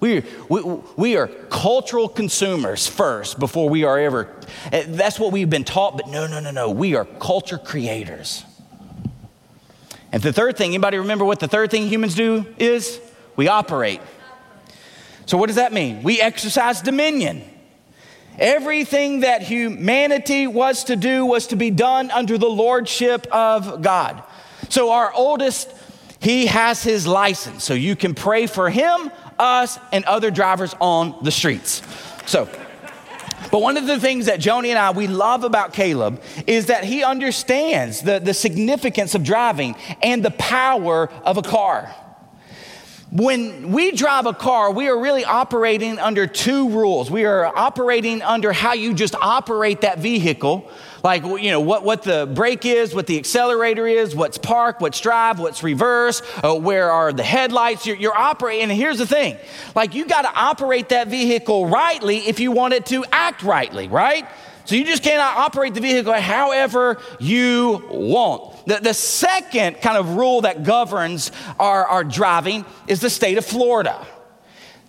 [0.00, 0.62] We, we,
[0.96, 4.34] we are cultural consumers first before we are ever,
[4.72, 6.72] eh, that's what we've been taught, but no, no, no, no.
[6.72, 8.42] We are culture creators.
[10.10, 13.00] And the third thing, anybody remember what the third thing humans do is?
[13.36, 14.00] We operate.
[15.26, 16.02] So, what does that mean?
[16.02, 17.44] We exercise dominion.
[18.38, 24.22] Everything that humanity was to do was to be done under the lordship of God.
[24.68, 25.70] So, our oldest,
[26.20, 27.62] he has his license.
[27.62, 31.82] So, you can pray for him, us, and other drivers on the streets.
[32.26, 32.48] So,
[33.50, 36.84] but one of the things that Joni and I, we love about Caleb is that
[36.84, 41.94] he understands the, the significance of driving and the power of a car.
[43.12, 47.10] When we drive a car, we are really operating under two rules.
[47.10, 50.66] We are operating under how you just operate that vehicle,
[51.04, 54.98] like you know what, what the brake is, what the accelerator is, what's park, what's
[54.98, 57.86] drive, what's reverse, uh, where are the headlights.
[57.86, 58.70] You're, you're operating.
[58.70, 59.36] And here's the thing:
[59.74, 63.88] like you got to operate that vehicle rightly if you want it to act rightly,
[63.88, 64.26] right?
[64.64, 68.66] So you just cannot operate the vehicle however you want.
[68.66, 73.44] The, the second kind of rule that governs our, our driving is the state of
[73.44, 74.06] Florida.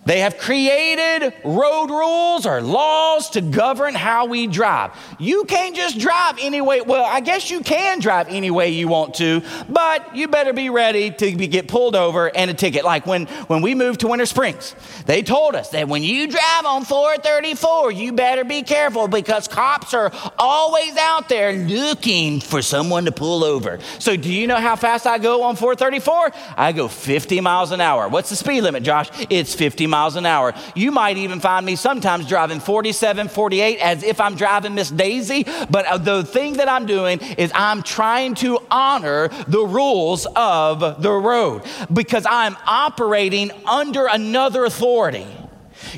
[0.06, 4.92] They have created road rules or laws to govern how we drive.
[5.18, 6.82] You can't just drive any way.
[6.82, 10.68] Well, I guess you can drive any way you want to, but you better be
[10.68, 12.84] ready to be, get pulled over and a ticket.
[12.84, 14.74] Like when, when we moved to Winter Springs,
[15.06, 19.94] they told us that when you drive on 434, you better be careful because cops
[19.94, 23.78] are always out there looking for someone to pull over.
[23.98, 26.32] So, do you know how fast I go on 434?
[26.56, 28.08] I go 50 miles an hour.
[28.08, 29.08] What's the speed limit, Josh?
[29.30, 30.52] It's 50 miles an hour.
[30.74, 35.44] You might even find me sometimes driving 47, 48 as if I'm driving Miss Daisy.
[35.70, 41.00] But uh, the thing that I'm doing is I'm trying to honor the rules of
[41.00, 45.28] the road because I'm operating under another authority.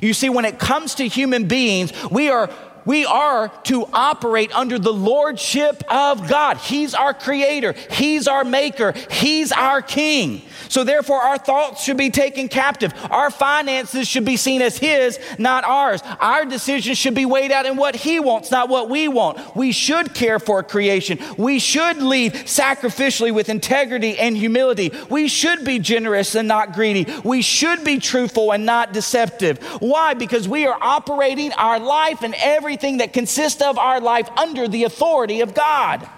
[0.03, 2.51] You see, when it comes to human beings, we are
[2.87, 6.57] we are to operate under the lordship of God.
[6.57, 10.43] He's our creator, He's our maker, He's our king.
[10.69, 12.93] So, therefore, our thoughts should be taken captive.
[13.11, 16.01] Our finances should be seen as His, not ours.
[16.21, 19.57] Our decisions should be weighed out in what He wants, not what we want.
[19.57, 21.19] We should care for creation.
[21.37, 24.93] We should lead sacrificially with integrity and humility.
[25.11, 27.07] We should be generous and not greedy.
[27.25, 29.59] We should be truthful and not deceptive.
[29.81, 30.15] Why?
[30.15, 34.85] Because we are operating our life and everything that consists of our life under the
[34.85, 36.09] authority of God.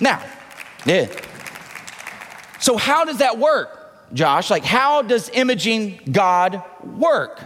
[0.00, 0.22] Now,
[0.84, 1.08] yeah.
[2.60, 3.76] So, how does that work?
[4.12, 7.38] Josh, like how does imaging God work?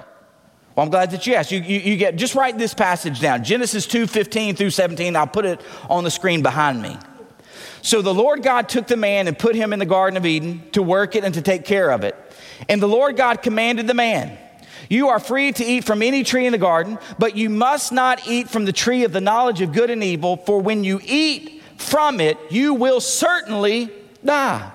[0.74, 1.52] Well, I'm glad that you asked.
[1.52, 5.14] You, you, you, get just write this passage down Genesis 2 15 through 17.
[5.14, 6.96] I'll put it on the screen behind me.
[7.82, 10.62] So the Lord God took the man and put him in the Garden of Eden
[10.72, 12.16] to work it and to take care of it.
[12.68, 14.38] And the Lord God commanded the man,
[14.88, 18.26] You are free to eat from any tree in the garden, but you must not
[18.28, 21.62] eat from the tree of the knowledge of good and evil, for when you eat
[21.76, 23.90] from it, you will certainly
[24.24, 24.70] die.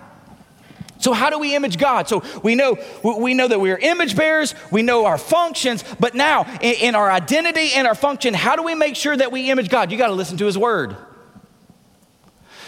[1.00, 2.10] So how do we image God?
[2.10, 6.14] So we know we know that we are image bearers, we know our functions, but
[6.14, 9.50] now in, in our identity and our function, how do we make sure that we
[9.50, 9.92] image God?
[9.92, 10.96] You got to listen to his word.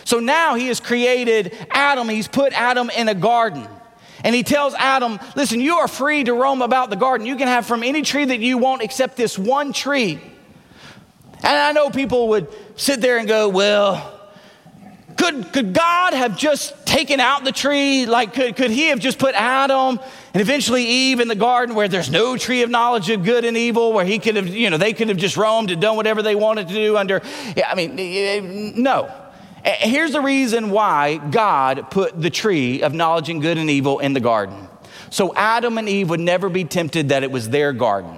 [0.06, 3.68] So now he has created Adam, he's put Adam in a garden.
[4.24, 7.26] And he tells Adam, listen, you are free to roam about the garden.
[7.26, 10.20] You can have from any tree that you want except this one tree.
[11.44, 14.20] And I know people would sit there and go, well,
[15.18, 18.06] could, could God have just taken out the tree?
[18.06, 20.00] Like, could, could He have just put Adam
[20.34, 23.58] and eventually Eve in the garden where there's no tree of knowledge of good and
[23.58, 26.22] evil, where He could have, you know, they could have just roamed and done whatever
[26.22, 27.22] they wanted to do under,
[27.56, 29.12] yeah, I mean, no.
[29.64, 34.14] Here's the reason why God put the tree of knowledge and good and evil in
[34.14, 34.68] the garden.
[35.10, 38.18] So Adam and Eve would never be tempted that it was their garden.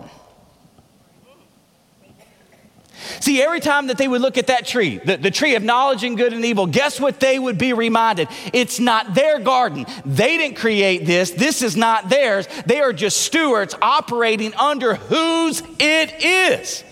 [3.19, 6.03] See, every time that they would look at that tree, the, the, tree of knowledge
[6.03, 8.27] and good and evil, guess what they would be reminded?
[8.53, 9.85] It's not their garden.
[10.05, 11.31] They didn't create this.
[11.31, 12.47] This is not theirs.
[12.65, 16.83] They are just stewards operating under whose it is.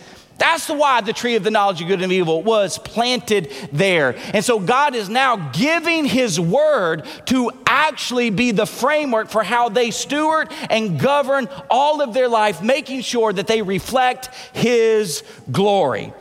[0.42, 4.16] That's why the tree of the knowledge of good and evil was planted there.
[4.34, 9.70] And so God is now giving his word to actually be the framework for how
[9.70, 16.12] they steward and govern all of their life, making sure that they reflect his glory.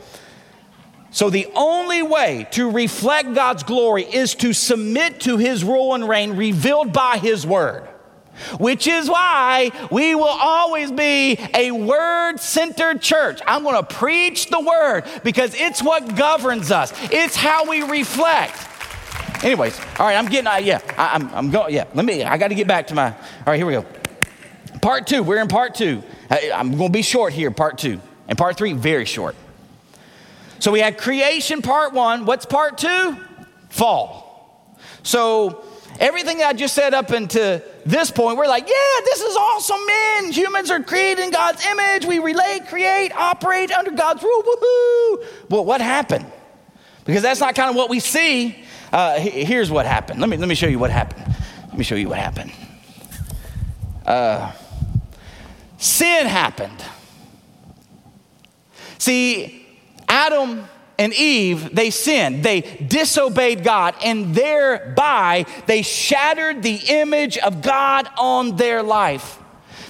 [1.09, 6.07] So, the only way to reflect God's glory is to submit to his rule and
[6.07, 7.90] reign revealed by his word
[8.59, 13.41] which is why we will always be a word centered church.
[13.45, 18.67] I'm going to preach the word because it's what governs us, it's how we reflect.
[19.43, 22.23] Anyways, all right, I'm getting, uh, yeah, I, am I'm, I'm going, yeah, let me,
[22.23, 23.17] I got to get back to my, all
[23.47, 23.85] right, here we go.
[24.81, 26.03] Part two, we're in part two.
[26.29, 27.99] I, I'm going to be short here, part two.
[28.27, 29.35] And part three, very short.
[30.59, 32.25] So we had creation, part one.
[32.25, 33.17] What's part two?
[33.69, 34.77] Fall.
[35.03, 35.65] So
[36.01, 40.31] everything I just said up until this point, we're like, yeah, this is awesome, man.
[40.31, 42.05] Humans are created in God's image.
[42.05, 44.43] We relate, create, operate under God's rule.
[44.43, 45.25] Woohoo!
[45.49, 46.25] Well, what happened?
[47.05, 48.63] Because that's not kind of what we see.
[48.91, 50.19] Uh, here's what happened.
[50.19, 51.23] Let me, let me show you what happened.
[51.67, 52.51] Let me show you what happened.
[54.05, 54.51] Uh,
[55.77, 56.83] sin happened.
[58.97, 59.65] See,
[60.09, 60.67] Adam
[61.01, 62.43] and Eve, they sinned.
[62.43, 69.39] They disobeyed God, and thereby they shattered the image of God on their life.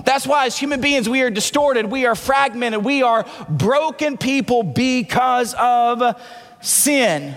[0.06, 4.64] That's why, as human beings, we are distorted, we are fragmented, we are broken people
[4.64, 6.20] because of
[6.62, 7.36] sin.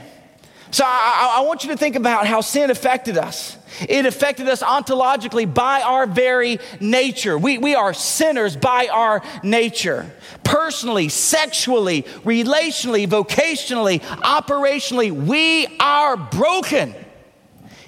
[0.75, 3.57] So I, I, want you to think about how sin affected us.
[3.89, 7.39] It affected us ontologically by our very nature.
[7.39, 10.13] We, we are sinners by our nature.
[10.43, 16.93] Personally, sexually, relationally, vocationally, operationally, we are broken.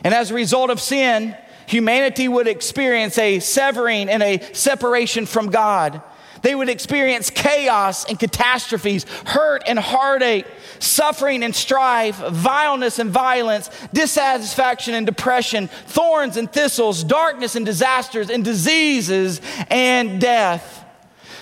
[0.04, 5.50] And as a result of sin, humanity would experience a severing and a separation from
[5.50, 6.02] God.
[6.46, 10.46] They would experience chaos and catastrophes, hurt and heartache,
[10.78, 18.30] suffering and strife, vileness and violence, dissatisfaction and depression, thorns and thistles, darkness and disasters,
[18.30, 19.40] and diseases
[19.70, 20.84] and death.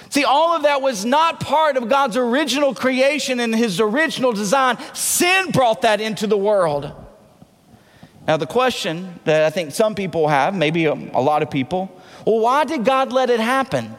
[0.09, 4.79] See, all of that was not part of God's original creation and his original design.
[4.95, 6.91] Sin brought that into the world.
[8.27, 11.95] Now, the question that I think some people have, maybe a, lot of people,
[12.27, 13.99] well, why did God let it happen?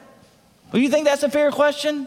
[0.76, 2.06] Well, you think that's a fair question?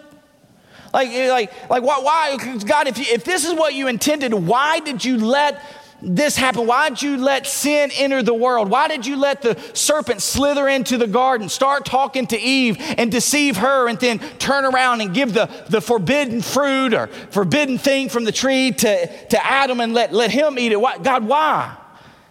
[0.92, 4.34] Like, eh, like, like why, why God, if, you, if this is what you intended,
[4.34, 5.62] why did you let
[6.02, 6.66] this happen?
[6.66, 8.68] Why did you let sin enter the world?
[8.68, 13.10] Why did you let the serpent slither into the garden, start talking to Eve and
[13.10, 18.10] deceive her, and then turn around and give the, the forbidden fruit or forbidden thing
[18.10, 20.78] from the tree to, to Adam and let, let him eat it?
[20.78, 21.74] Why, God, why?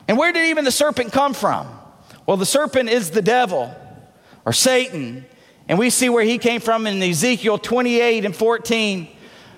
[0.07, 1.67] And where did even the serpent come from?
[2.27, 3.73] Well, the serpent is the devil
[4.45, 5.25] or Satan.
[5.69, 9.07] And we see where he came from in Ezekiel 28 and 14.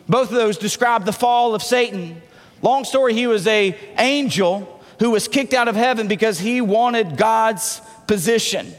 [0.08, 2.22] Both of those describe the fall of Satan.
[2.62, 7.16] Long story, he was a angel who was kicked out of heaven because he wanted
[7.16, 8.74] God's position.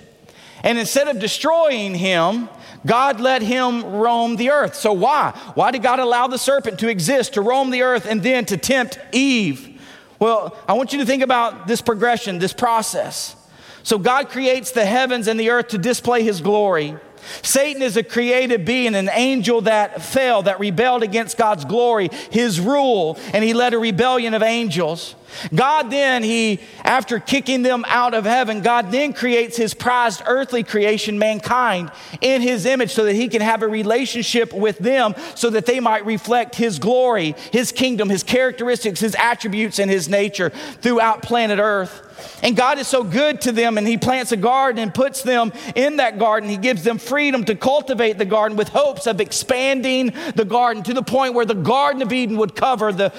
[0.63, 2.49] And instead of destroying him,
[2.85, 4.75] God let him roam the earth.
[4.75, 5.31] So why?
[5.55, 8.57] Why did God allow the serpent to exist, to roam the earth, and then to
[8.57, 9.81] tempt Eve?
[10.19, 13.37] Well, I want you to think about this progression, this process.
[13.83, 16.97] So God creates the heavens and the earth to display his glory.
[17.43, 22.61] Satan is a created being, an angel that fell, that rebelled against God's glory, his
[22.61, 25.15] rule, and he led a rebellion of angels.
[25.55, 30.63] God then, he, after kicking them out of heaven, God then creates his prized earthly
[30.63, 35.51] creation, mankind, in his image so that he can have a relationship with them so
[35.51, 40.51] that they might reflect his glory, his kingdom, his characteristics, his attributes, and his nature
[40.51, 42.07] throughout planet earth.
[42.43, 45.53] And God is so good to them, and He plants a garden and puts them
[45.75, 46.49] in that garden.
[46.49, 50.95] He gives them freedom to cultivate the garden with hopes of expanding the garden to
[50.95, 53.13] the point where the Garden of Eden would cover the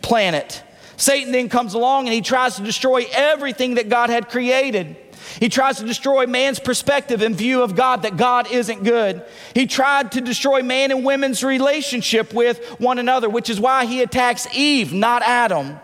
[0.00, 0.62] planet.
[1.02, 4.96] Satan then comes along and he tries to destroy everything that God had created.
[5.40, 9.24] He tries to destroy man's perspective and view of God that God isn't good.
[9.52, 14.00] He tried to destroy man and women's relationship with one another, which is why he
[14.00, 15.80] attacks Eve, not Adam.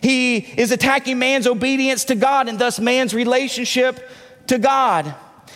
[0.00, 4.08] He is attacking man's obedience to God and thus man's relationship
[4.46, 5.12] to God.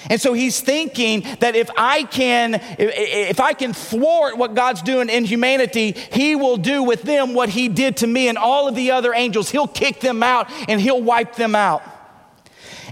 [0.09, 5.09] And so he's thinking that if I can if I can thwart what God's doing
[5.09, 8.75] in humanity, he will do with them what he did to me and all of
[8.75, 9.51] the other angels.
[9.51, 11.83] He'll kick them out and he'll wipe them out.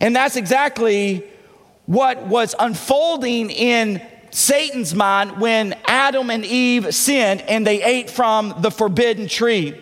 [0.01, 1.25] And that's exactly
[1.87, 8.55] what was unfolding in Satan's mind when Adam and Eve sinned and they ate from
[8.59, 9.81] the forbidden tree.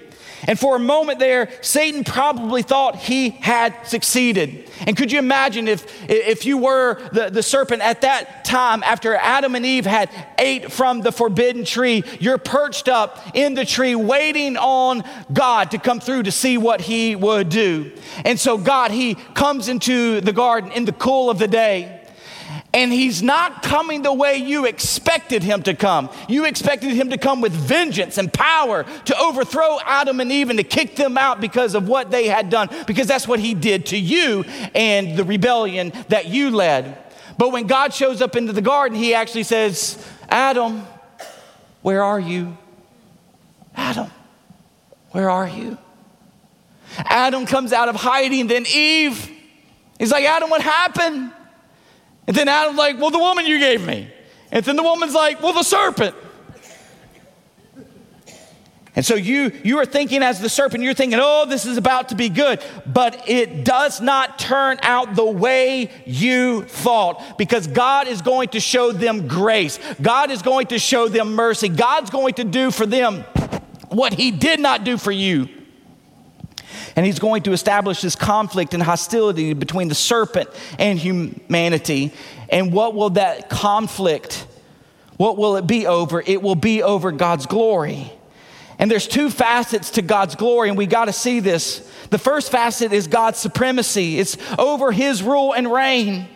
[0.48, 4.68] And for a moment there, Satan probably thought he had succeeded.
[4.86, 9.14] And could you imagine if, if you were the, the serpent at that time, after
[9.14, 13.94] Adam and Eve had ate from the forbidden tree, you're perched up in the tree
[13.94, 17.92] waiting on God to come through to see what he would do.
[18.24, 22.01] And so God, he comes into the garden in the cool of the day
[22.74, 26.08] and he's not coming the way you expected him to come.
[26.28, 30.58] You expected him to come with vengeance and power to overthrow Adam and Eve and
[30.58, 33.86] to kick them out because of what they had done, because that's what he did
[33.86, 34.44] to you
[34.74, 36.96] and the rebellion that you led.
[37.36, 40.86] But when God shows up into the garden, he actually says, Adam,
[41.82, 42.56] where are you?
[43.74, 44.10] Adam,
[45.10, 45.76] where are you?
[46.96, 49.30] Adam comes out of hiding, then Eve,
[49.98, 51.32] he's like, Adam, what happened?
[52.26, 54.08] And then Adam's like, Well, the woman you gave me.
[54.50, 56.14] And then the woman's like, Well, the serpent.
[58.94, 62.10] And so you you are thinking as the serpent, you're thinking, oh, this is about
[62.10, 62.62] to be good.
[62.86, 68.60] But it does not turn out the way you thought because God is going to
[68.60, 69.78] show them grace.
[70.02, 71.70] God is going to show them mercy.
[71.70, 73.24] God's going to do for them
[73.88, 75.48] what he did not do for you.
[76.94, 82.12] And he's going to establish this conflict and hostility between the serpent and humanity.
[82.48, 84.46] And what will that conflict,
[85.16, 86.22] what will it be over?
[86.24, 88.12] It will be over God's glory.
[88.78, 91.88] And there's two facets to God's glory, and we got to see this.
[92.10, 96.28] The first facet is God's supremacy, it's over his rule and reign.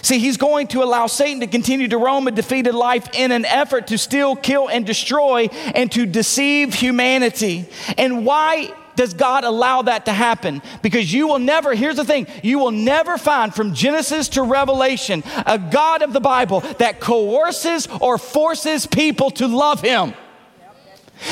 [0.00, 3.44] See, he's going to allow Satan to continue to roam a defeated life in an
[3.44, 7.66] effort to steal, kill, and destroy and to deceive humanity.
[7.98, 10.62] And why does God allow that to happen?
[10.82, 15.22] Because you will never, here's the thing, you will never find from Genesis to Revelation
[15.46, 20.14] a God of the Bible that coerces or forces people to love him.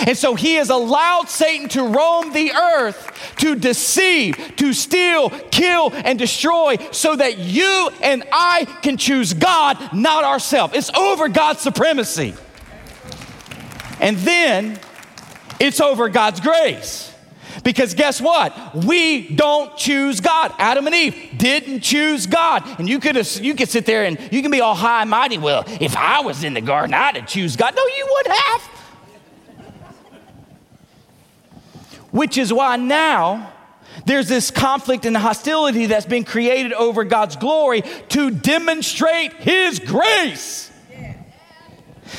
[0.07, 5.93] And so he has allowed Satan to roam the earth to deceive, to steal, kill,
[5.93, 10.75] and destroy so that you and I can choose God, not ourselves.
[10.75, 12.35] It's over God's supremacy.
[14.01, 14.81] And then
[15.61, 17.12] it's over God's grace.
[17.65, 18.75] Because guess what?
[18.75, 20.53] We don't choose God.
[20.59, 22.65] Adam and Eve didn't choose God.
[22.79, 25.39] And you could you could sit there and you can be all high and mighty.
[25.39, 27.75] Well, if I was in the garden, I'd have choose God.
[27.75, 28.61] No, you would have.
[32.11, 33.53] Which is why now
[34.07, 40.72] there's this conflict and hostility that's been created over God's glory to demonstrate His grace.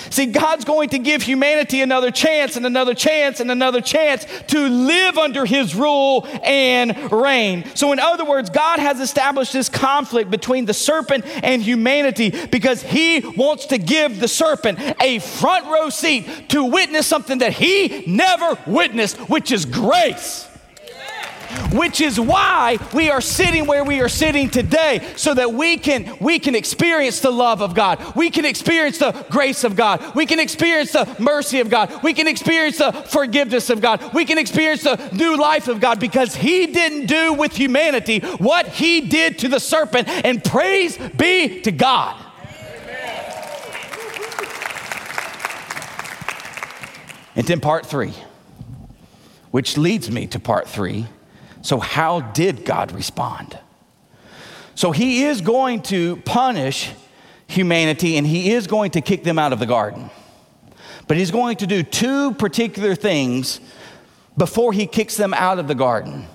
[0.09, 4.67] See, God's going to give humanity another chance and another chance and another chance to
[4.67, 7.65] live under his rule and reign.
[7.75, 12.81] So, in other words, God has established this conflict between the serpent and humanity because
[12.81, 18.03] he wants to give the serpent a front row seat to witness something that he
[18.07, 20.49] never witnessed, which is grace
[21.73, 26.17] which is why we are sitting where we are sitting today so that we can
[26.19, 28.15] we can experience the love of God.
[28.15, 30.15] We can experience the grace of God.
[30.15, 32.03] We can experience the mercy of God.
[32.03, 34.13] We can experience the forgiveness of God.
[34.13, 38.67] We can experience the new life of God because he didn't do with humanity what
[38.67, 42.19] he did to the serpent and praise be to God.
[47.35, 48.13] And then part 3
[49.53, 51.05] which leads me to part 3
[51.63, 53.57] so, how did God respond?
[54.75, 56.91] So, He is going to punish
[57.47, 60.09] humanity and He is going to kick them out of the garden.
[61.07, 63.61] But He's going to do two particular things
[64.37, 66.27] before He kicks them out of the garden,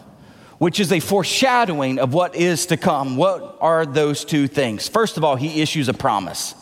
[0.56, 3.18] which is a foreshadowing of what is to come.
[3.18, 4.88] What are those two things?
[4.88, 6.54] First of all, He issues a promise.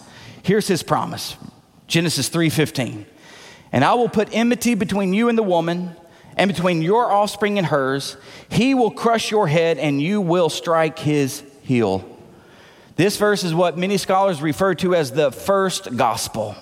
[0.42, 1.36] Here's His promise
[1.86, 3.06] Genesis 3:15.
[3.70, 5.94] And I will put enmity between you and the woman
[6.36, 8.16] and between your offspring and hers.
[8.48, 12.04] He will crush your head, and you will strike his heel.
[12.96, 16.54] This verse is what many scholars refer to as the first gospel.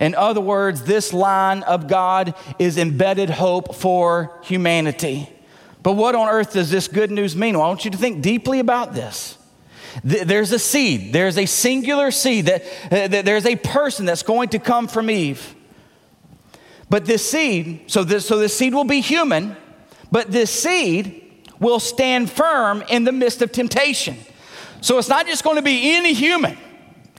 [0.00, 5.28] In other words, this line of God is embedded hope for humanity.
[5.82, 7.56] But what on earth does this good news mean?
[7.56, 9.38] Well, I want you to think deeply about this.
[10.04, 14.58] There's a seed, there's a singular seed, that, that there's a person that's going to
[14.58, 15.54] come from Eve.
[16.90, 19.56] But this seed, so this, so this seed will be human,
[20.10, 24.16] but this seed will stand firm in the midst of temptation.
[24.80, 26.58] So it's not just going to be any human.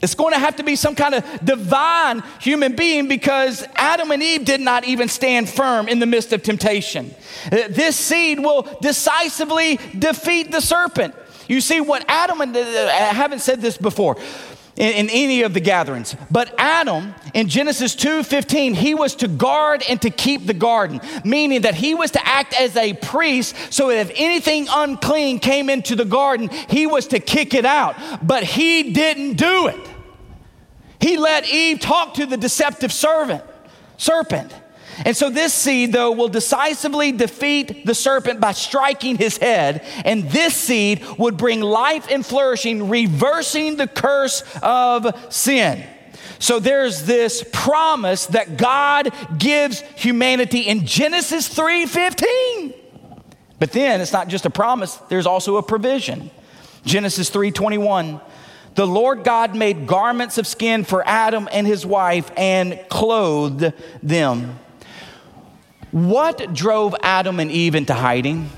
[0.02, 4.20] It's going to have to be some kind of divine human being because Adam and
[4.20, 7.14] Eve did not even stand firm in the midst of temptation.
[7.46, 11.14] Uh, this seed will decisively defeat the serpent.
[11.48, 14.16] You see, what Adam and I haven't said this before,
[14.76, 16.16] in, in, any of the gatherings.
[16.30, 21.62] But Adam in Genesis 2:15, he was to guard and to keep the garden, meaning
[21.62, 25.94] that he was to act as a priest so that if anything unclean came into
[25.94, 27.96] the garden, he was to kick it out.
[28.22, 29.80] But he didn't do it.
[31.00, 33.42] He let Eve talk to the deceptive servant,
[33.96, 34.54] serpent.
[35.04, 39.84] And so this seed, though, will decisively defeat the serpent by striking his head.
[40.04, 45.84] And this seed would bring life and flourishing, reversing the curse of sin.
[46.38, 52.74] So there's this promise that God gives humanity in Genesis 3:15.
[53.58, 56.30] But then it's not just a promise, there's also a provision.
[56.84, 58.20] Genesis 3:21.
[58.74, 63.72] The Lord God made garments of skin for Adam and his wife and clothed
[64.02, 64.58] them.
[65.92, 68.48] What drove Adam and Eve into hiding?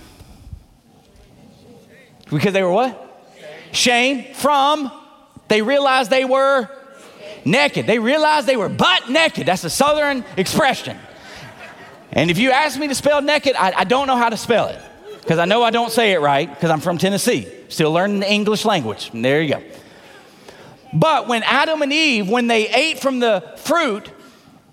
[2.30, 3.00] Because they were what?
[3.72, 4.90] Shame from,
[5.48, 6.68] they realized they were
[7.44, 7.86] naked.
[7.86, 9.46] They realized they were butt naked.
[9.46, 10.96] That's a southern expression.
[12.12, 14.68] And if you ask me to spell naked, I, I don't know how to spell
[14.68, 14.80] it
[15.20, 18.30] because I know I don't say it right because I'm from Tennessee, still learning the
[18.30, 19.10] English language.
[19.12, 19.62] And there you go.
[20.92, 24.08] But when Adam and Eve, when they ate from the fruit,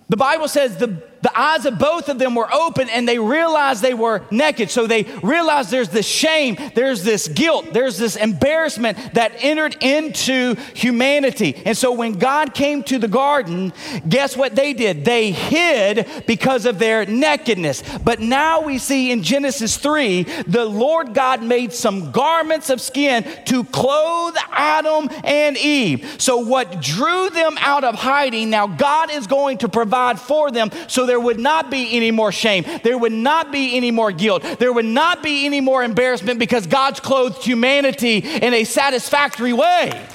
[0.10, 3.82] the Bible says the the eyes of both of them were open and they realized
[3.82, 4.70] they were naked.
[4.70, 10.56] So they realized there's this shame, there's this guilt, there's this embarrassment that entered into
[10.74, 11.62] humanity.
[11.66, 13.74] And so when God came to the garden,
[14.08, 15.06] guess what they did?
[15.06, 17.84] They hid because of their nakedness.
[18.04, 23.26] But now we see in Genesis 3, the Lord God made some garments of skin
[23.46, 26.16] to clothe Adam and Eve.
[26.18, 30.72] So what drew them out of hiding, now God is going to provide for them
[30.88, 32.64] so there would not be any more shame.
[32.84, 34.44] There would not be any more guilt.
[34.60, 40.08] There would not be any more embarrassment because God's clothed humanity in a satisfactory way.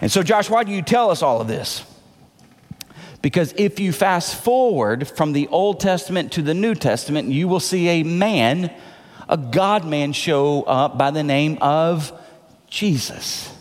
[0.00, 1.84] And so, Josh, why do you tell us all of this?
[3.20, 7.60] Because if you fast forward from the Old Testament to the New Testament, you will
[7.60, 8.72] see a man,
[9.28, 12.18] a God man, show up by the name of
[12.70, 13.54] Jesus.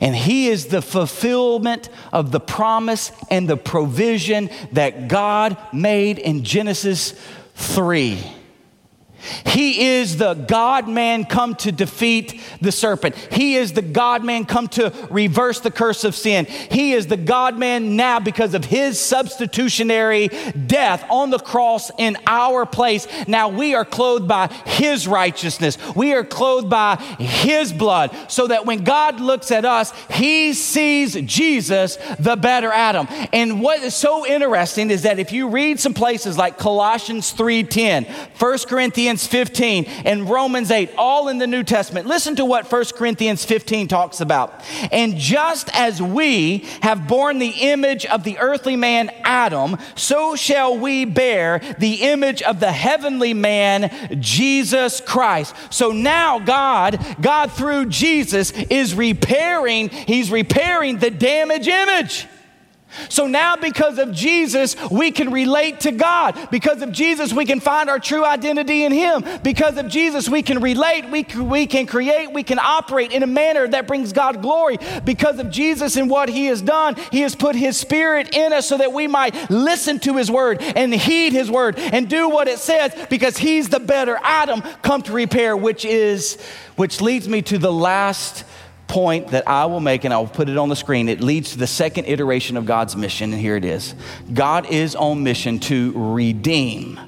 [0.00, 6.44] And he is the fulfillment of the promise and the provision that God made in
[6.44, 7.14] Genesis
[7.54, 8.37] 3.
[9.46, 13.14] He is the God man come to defeat the serpent.
[13.32, 16.46] He is the God man come to reverse the curse of sin.
[16.46, 22.16] He is the God man now because of his substitutionary death on the cross in
[22.26, 23.06] our place.
[23.26, 25.78] Now we are clothed by his righteousness.
[25.94, 31.14] We are clothed by his blood so that when God looks at us, he sees
[31.14, 33.06] Jesus, the better Adam.
[33.32, 38.06] And what is so interesting is that if you read some places like Colossians 3:10,
[38.38, 42.84] 1 Corinthians 15, and Romans 8, all in the New Testament, listen to what 1
[42.94, 44.64] Corinthians 15 talks about.
[44.92, 50.78] And just as we have borne the image of the earthly man Adam, so shall
[50.78, 55.54] we bear the image of the heavenly man Jesus Christ.
[55.70, 62.26] So now God, God through Jesus is repairing, he's repairing the damaged image.
[63.08, 66.48] So now, because of Jesus, we can relate to God.
[66.50, 69.24] Because of Jesus, we can find our true identity in Him.
[69.42, 73.26] Because of Jesus, we can relate, we, we can create, we can operate in a
[73.26, 74.78] manner that brings God glory.
[75.04, 78.66] Because of Jesus and what He has done, He has put His Spirit in us
[78.66, 82.48] so that we might listen to His Word and heed His Word and do what
[82.48, 86.40] it says because He's the better Adam come to repair, which is,
[86.76, 88.44] which leads me to the last
[88.88, 91.08] point that I will make, and I'll put it on the screen.
[91.08, 93.94] It leads to the second iteration of God's mission, and here it is
[94.32, 96.98] God is on mission to redeem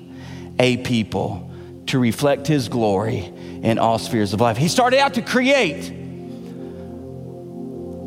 [0.58, 1.50] a people
[1.86, 4.56] to reflect his glory in all spheres of life.
[4.56, 5.88] He started out to create,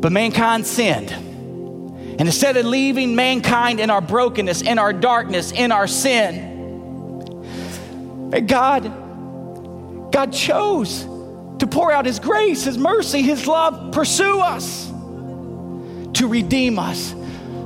[0.00, 1.10] but mankind sinned.
[1.10, 6.52] And instead of leaving mankind in our brokenness, in our darkness, in our sin,
[8.46, 8.84] God,
[10.12, 11.04] God chose
[11.58, 17.14] to pour out His grace, His mercy, His love, pursue us, to redeem us.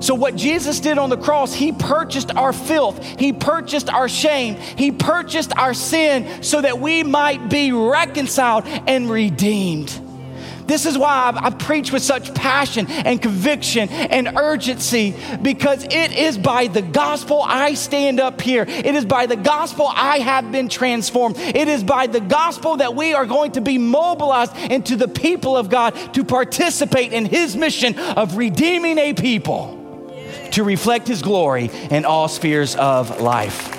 [0.00, 4.54] So, what Jesus did on the cross, He purchased our filth, He purchased our shame,
[4.54, 10.07] He purchased our sin so that we might be reconciled and redeemed.
[10.68, 16.12] This is why I, I preach with such passion and conviction and urgency because it
[16.12, 18.66] is by the gospel I stand up here.
[18.68, 21.38] It is by the gospel I have been transformed.
[21.38, 25.56] It is by the gospel that we are going to be mobilized into the people
[25.56, 29.74] of God to participate in His mission of redeeming a people
[30.52, 33.74] to reflect His glory in all spheres of life.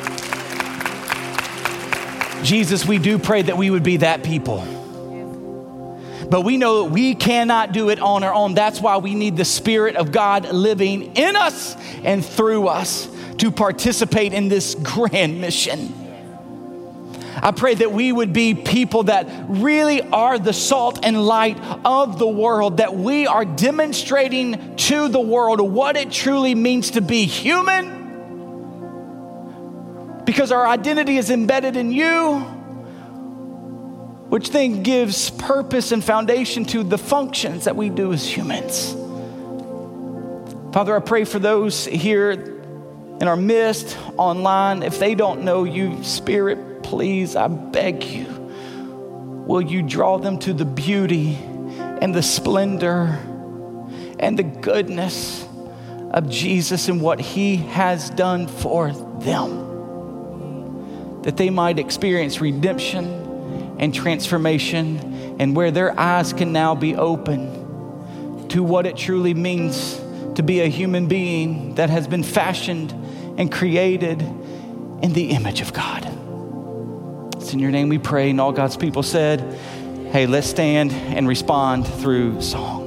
[2.44, 4.79] Jesus, we do pray that we would be that people
[6.30, 8.54] but we know that we cannot do it on our own.
[8.54, 13.52] That's why we need the Spirit of God living in us and through us to
[13.52, 15.96] participate in this grand mission.
[17.42, 22.20] I pray that we would be people that really are the salt and light of
[22.20, 27.26] the world, that we are demonstrating to the world what it truly means to be
[27.26, 27.98] human,
[30.26, 32.59] because our identity is embedded in you
[34.30, 38.94] which then gives purpose and foundation to the functions that we do as humans.
[40.72, 46.04] Father, I pray for those here in our midst, online, if they don't know you,
[46.04, 48.26] Spirit, please, I beg you,
[49.48, 53.20] will you draw them to the beauty and the splendor
[54.20, 55.44] and the goodness
[56.12, 59.68] of Jesus and what he has done for them?
[61.24, 63.19] That they might experience redemption
[63.80, 70.00] and transformation, and where their eyes can now be open to what it truly means
[70.36, 72.92] to be a human being that has been fashioned
[73.38, 76.06] and created in the image of God.
[77.38, 79.40] It's in your name we pray, and all God's people said,
[80.12, 82.79] Hey, let's stand and respond through song.